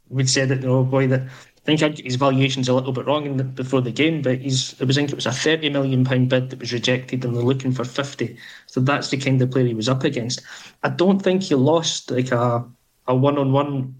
[0.09, 3.35] we'd said that you know, boy, that I think his valuation's a little bit wrong
[3.35, 4.79] the, before the game, but he's.
[4.79, 7.43] I was think it was a thirty million pound bid that was rejected, and they're
[7.43, 8.37] looking for fifty.
[8.67, 10.41] So that's the kind of player he was up against.
[10.83, 12.63] I don't think he lost like a
[13.07, 13.95] a one on one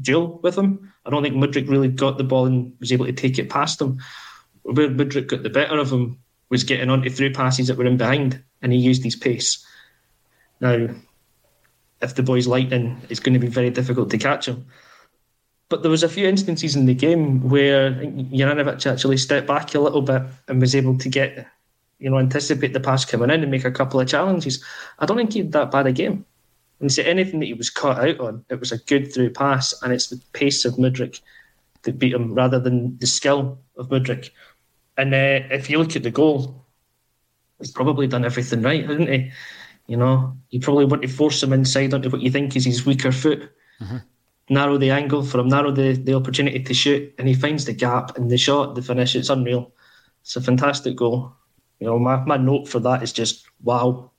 [0.00, 0.92] duel with him.
[1.04, 3.80] I don't think Mudryk really got the ball and was able to take it past
[3.80, 3.98] him.
[4.62, 6.18] Where Mudryk got the better of him
[6.50, 9.64] was getting onto through passes that were in behind, and he used his pace.
[10.60, 10.88] Now,
[12.00, 14.66] if the boy's lightning, it's going to be very difficult to catch him.
[15.68, 19.80] But there was a few instances in the game where Juranovic actually stepped back a
[19.80, 21.46] little bit and was able to get,
[21.98, 24.62] you know, anticipate the pass coming in and make a couple of challenges.
[24.98, 26.24] I don't think he had that bad a game.
[26.80, 29.74] And say anything that he was caught out on, it was a good through pass,
[29.82, 31.20] and it's the pace of Mudryk
[31.82, 34.30] that beat him rather than the skill of Mudryk.
[34.96, 36.66] And uh, if you look at the goal,
[37.58, 39.30] he's probably done everything right, hasn't he?
[39.86, 42.86] You know, you probably want to force him inside onto what you think is his
[42.86, 43.50] weaker foot.
[43.80, 43.98] Mm-hmm
[44.50, 47.72] narrow the angle for him, narrow the, the opportunity to shoot, and he finds the
[47.72, 49.16] gap and the shot, the finish.
[49.16, 49.72] It's unreal.
[50.22, 51.32] It's a fantastic goal.
[51.80, 54.10] You know, my, my note for that is just wow.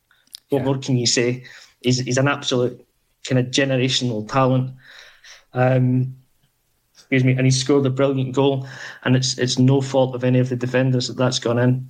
[0.49, 0.65] What yeah.
[0.65, 1.45] more can you say?
[1.81, 2.85] He's, he's an absolute
[3.27, 4.71] kind of generational talent.
[5.53, 6.15] Um,
[7.05, 8.67] excuse me, and he scored a brilliant goal,
[9.03, 11.89] and it's it's no fault of any of the defenders that that's gone in,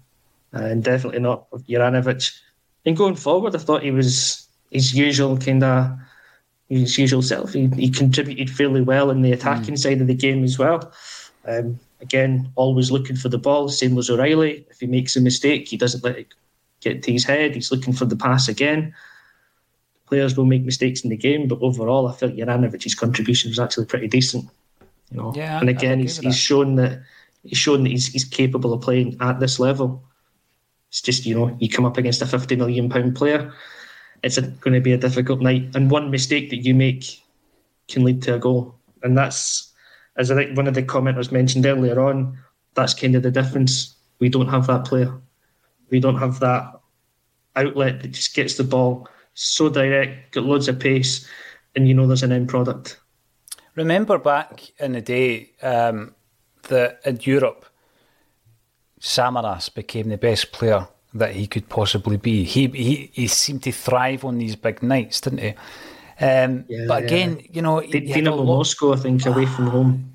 [0.52, 2.38] and definitely not of Juranovic.
[2.86, 5.98] And going forward, I thought he was his usual kind of
[6.68, 7.54] his usual self.
[7.54, 9.80] He, he contributed fairly well in the attacking mm.
[9.80, 10.92] side of the game as well.
[11.46, 13.70] Um, again, always looking for the ball.
[13.70, 14.66] Same as O'Riley.
[14.70, 16.28] If he makes a mistake, he doesn't let it
[16.82, 17.56] get to his head.
[17.56, 18.94] He's looking for the pass again.
[20.08, 23.86] Players will make mistakes in the game, but overall, I felt Juranovic's contribution was actually
[23.86, 24.50] pretty decent.
[25.12, 27.04] You know, yeah, and again, he's, he's shown that
[27.44, 30.04] he's shown that he's, he's capable of playing at this level.
[30.90, 33.54] It's just you know, you come up against a fifty million pound player,
[34.24, 37.24] it's a, going to be a difficult night, and one mistake that you make
[37.88, 39.74] can lead to a goal, and that's
[40.18, 42.38] as I think one of the commenters mentioned earlier on.
[42.74, 43.96] That's kind of the difference.
[44.20, 45.14] We don't have that player.
[45.90, 46.74] We don't have that
[47.56, 51.28] outlet that just gets the ball so direct, got loads of pace,
[51.76, 53.00] and you know there's an end product.
[53.76, 56.16] Remember back in the day um,
[56.70, 57.66] that in Europe,
[59.00, 62.44] Samaras became the best player that he could possibly be.
[62.44, 65.54] He he, he seemed to thrive on these big nights, didn't he?
[66.20, 67.48] Um, yeah, but again, yeah.
[67.52, 70.12] you know, he Dinamo Moscow, I think, away from home.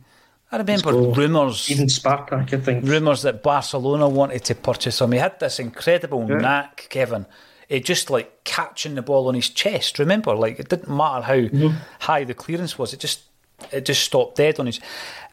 [0.53, 5.13] I remember rumours, even Spartak, I think, rumours that Barcelona wanted to purchase him.
[5.13, 6.39] He had this incredible yeah.
[6.39, 7.27] knack, Kevin.
[7.69, 10.01] It just like catching the ball on his chest.
[10.01, 11.77] Remember, like it didn't matter how mm-hmm.
[12.01, 13.30] high the clearance was; it just
[13.73, 14.81] it just stopped dead on his.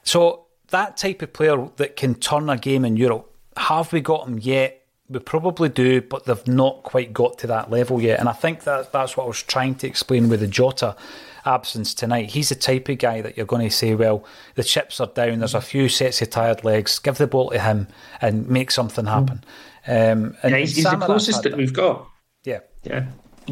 [0.04, 4.28] So that type of player that can turn a game in Europe, have we got
[4.28, 4.84] him yet?
[5.10, 8.20] We probably do, but they've not quite got to that level yet.
[8.20, 10.98] And I think that that's what I was trying to explain with the Jota
[11.46, 12.32] absence tonight.
[12.32, 14.26] He's the type of guy that you're going to say, well,
[14.56, 15.40] the chips are down.
[15.40, 17.00] There's a few sets of tired legs.
[17.00, 17.88] Give the ball to him
[18.20, 19.46] and make something happen.
[19.88, 22.06] Um, and yeah, he's, he's the closest that, that we've got.
[22.44, 23.06] Yeah, yeah.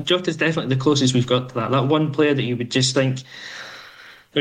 [0.04, 1.72] Jota's definitely the closest we've got to that.
[1.72, 3.20] That one player that you would just think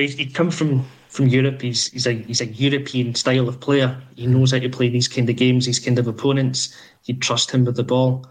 [0.00, 1.62] he'd come from from Europe.
[1.62, 3.96] He's he's a he's a European style of player.
[4.16, 6.76] He knows how to play these kind of games, these kind of opponents.
[7.04, 8.26] You'd trust him with the ball.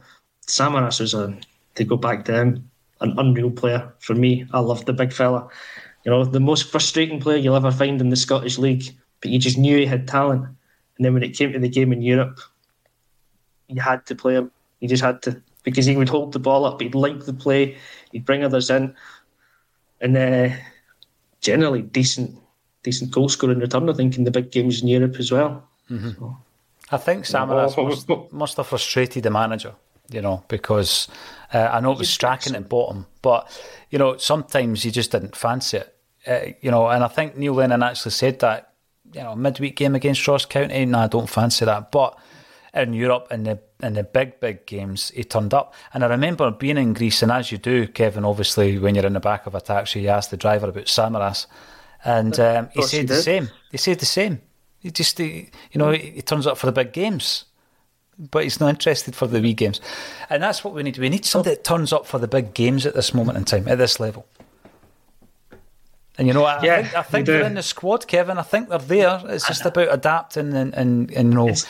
[0.48, 1.38] Samaras was a
[1.76, 2.70] to go back to him,
[3.02, 4.46] an unreal player for me.
[4.52, 5.48] I love the big fella.
[6.04, 8.84] You know, the most frustrating player you'll ever find in the Scottish League,
[9.22, 10.44] but you just knew he had talent.
[10.44, 12.40] And then when it came to the game in Europe,
[13.70, 14.52] you had to play him.
[14.82, 17.78] You just had to because he would hold the ball up, he'd link the play,
[18.12, 18.94] he'd bring others in,
[20.02, 20.50] and uh,
[21.44, 22.36] generally decent
[22.82, 23.90] decent goal scoring return.
[23.90, 25.64] I think in the big games in Europe as well.
[25.90, 26.12] Mm-hmm.
[26.12, 26.38] So,
[26.92, 27.50] I think Sam.
[27.50, 29.74] Samaras must, must, have frustrated the manager,
[30.10, 31.08] you know, because
[31.54, 33.50] uh, I know it was Strachan at bottom, but
[33.90, 35.96] you know sometimes you just didn't fancy it,
[36.28, 36.88] uh, you know.
[36.88, 38.74] And I think Neil Lennon actually said that,
[39.14, 42.18] you know, midweek game against Ross County, no, I don't fancy that, but
[42.74, 45.74] in Europe in the in the big big games he turned up.
[45.94, 49.14] And I remember being in Greece and as you do Kevin obviously when you're in
[49.14, 51.46] the back of a taxi you ask the driver about Samaras.
[52.06, 53.50] And um, he said the same.
[53.72, 54.42] He said the same.
[54.80, 57.46] He just he, you know he, he, turns up for the big games.
[58.20, 59.82] But he's not interested for the wee games.
[60.30, 60.98] And that's what we need.
[61.00, 63.68] We need somebody that turns up for the big games at this moment in time
[63.68, 64.28] at this level.
[66.18, 68.38] And you know, I, yeah, think, I think they're in the squad, Kevin.
[68.38, 69.20] I think they're there.
[69.26, 71.66] It's just about adapting and, and, and you know, it's,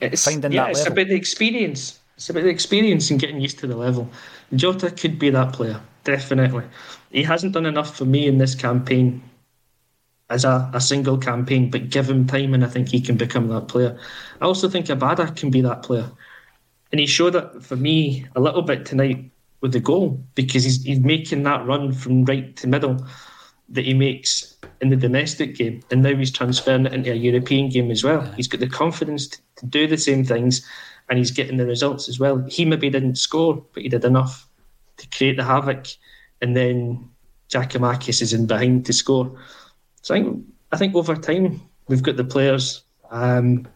[0.00, 0.92] it's, finding yeah, that it's level.
[0.92, 2.00] about the experience.
[2.16, 4.10] It's about the experience and getting used to the level.
[4.54, 6.64] Jota could be that player, definitely.
[7.10, 9.22] He hasn't done enough for me in this campaign
[10.30, 13.48] as a, a single campaign, but give him time and I think he can become
[13.48, 13.98] that player.
[14.40, 16.10] I also think Abada can be that player.
[16.92, 19.30] And he showed it for me a little bit tonight
[19.60, 23.04] with the goal because he's, he's making that run from right to middle
[23.70, 24.47] that he makes
[24.80, 28.22] in the domestic game, and now he's transferring it into a European game as well.
[28.32, 30.66] He's got the confidence to, to, do the same things,
[31.08, 32.44] and he's getting the results as well.
[32.48, 34.48] He maybe didn't score, but he did enough
[34.98, 35.86] to create the havoc,
[36.40, 37.08] and then
[37.48, 39.38] Giakoumakis is in behind to score.
[40.02, 42.84] So I think I think over time we've got the players.
[43.10, 43.66] Um,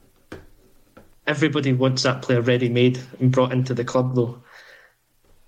[1.27, 4.43] everybody wants that player ready made and brought into the club though,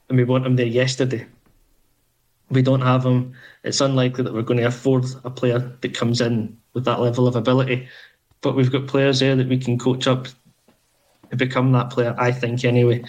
[0.09, 1.26] and we want him there yesterday
[2.55, 6.20] we don't have him, it's unlikely that we're going to afford a player that comes
[6.20, 7.89] in with that level of ability.
[8.40, 10.28] But we've got players there that we can coach up
[11.31, 13.05] to become that player, I think, anyway.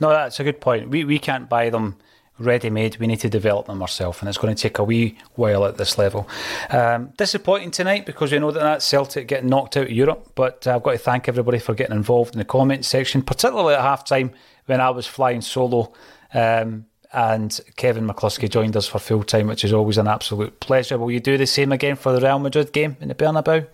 [0.00, 0.88] No, that's a good point.
[0.88, 1.96] We, we can't buy them
[2.38, 2.96] ready made.
[2.96, 5.76] We need to develop them ourselves, and it's going to take a wee while at
[5.76, 6.28] this level.
[6.70, 10.66] Um, disappointing tonight because we know that that's Celtic getting knocked out of Europe, but
[10.66, 14.04] I've got to thank everybody for getting involved in the comment section, particularly at half
[14.04, 14.32] time
[14.66, 15.92] when I was flying solo.
[16.32, 20.98] Um, and Kevin McCluskie joined us for full time, which is always an absolute pleasure.
[20.98, 23.66] Will you do the same again for the Real Madrid game in the Bernabeu?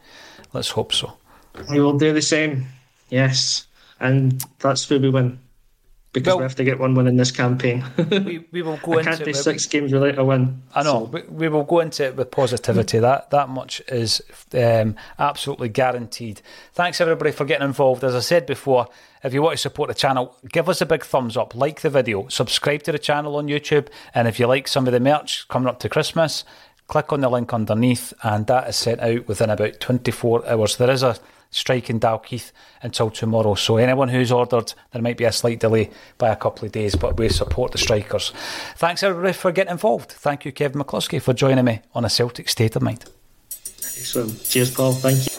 [0.52, 1.12] Let's hope so.
[1.70, 2.66] We will do the same.
[3.08, 3.66] Yes,
[4.00, 5.38] and that's where we win
[6.16, 7.84] because well, we have to get one win in this campaign.
[8.10, 10.62] we, we will go I into can't do six games without a win.
[10.74, 11.04] I know.
[11.04, 11.04] So.
[11.04, 12.98] We, we, will go into it with positivity.
[13.00, 14.22] that that much is
[14.54, 16.40] um, absolutely guaranteed.
[16.72, 18.02] Thanks everybody for getting involved.
[18.02, 18.88] As I said before,
[19.22, 21.90] if you want to support the channel, give us a big thumbs up, like the
[21.90, 25.46] video, subscribe to the channel on YouTube, and if you like some of the merch
[25.48, 26.44] coming up to Christmas,
[26.86, 30.78] click on the link underneath, and that is sent out within about 24 hours.
[30.78, 31.18] There is a
[31.56, 32.52] strike in Dalkeith
[32.82, 33.54] until tomorrow.
[33.54, 36.94] So anyone who's ordered, there might be a slight delay by a couple of days,
[36.94, 38.32] but we support the strikers.
[38.76, 40.12] Thanks everybody for getting involved.
[40.12, 43.04] Thank you, Kevin McCluskie, for joining me on a Celtic State of Mind.
[43.98, 44.44] Excellent.
[44.44, 44.92] Cheers, Paul.
[44.92, 45.38] Thank you.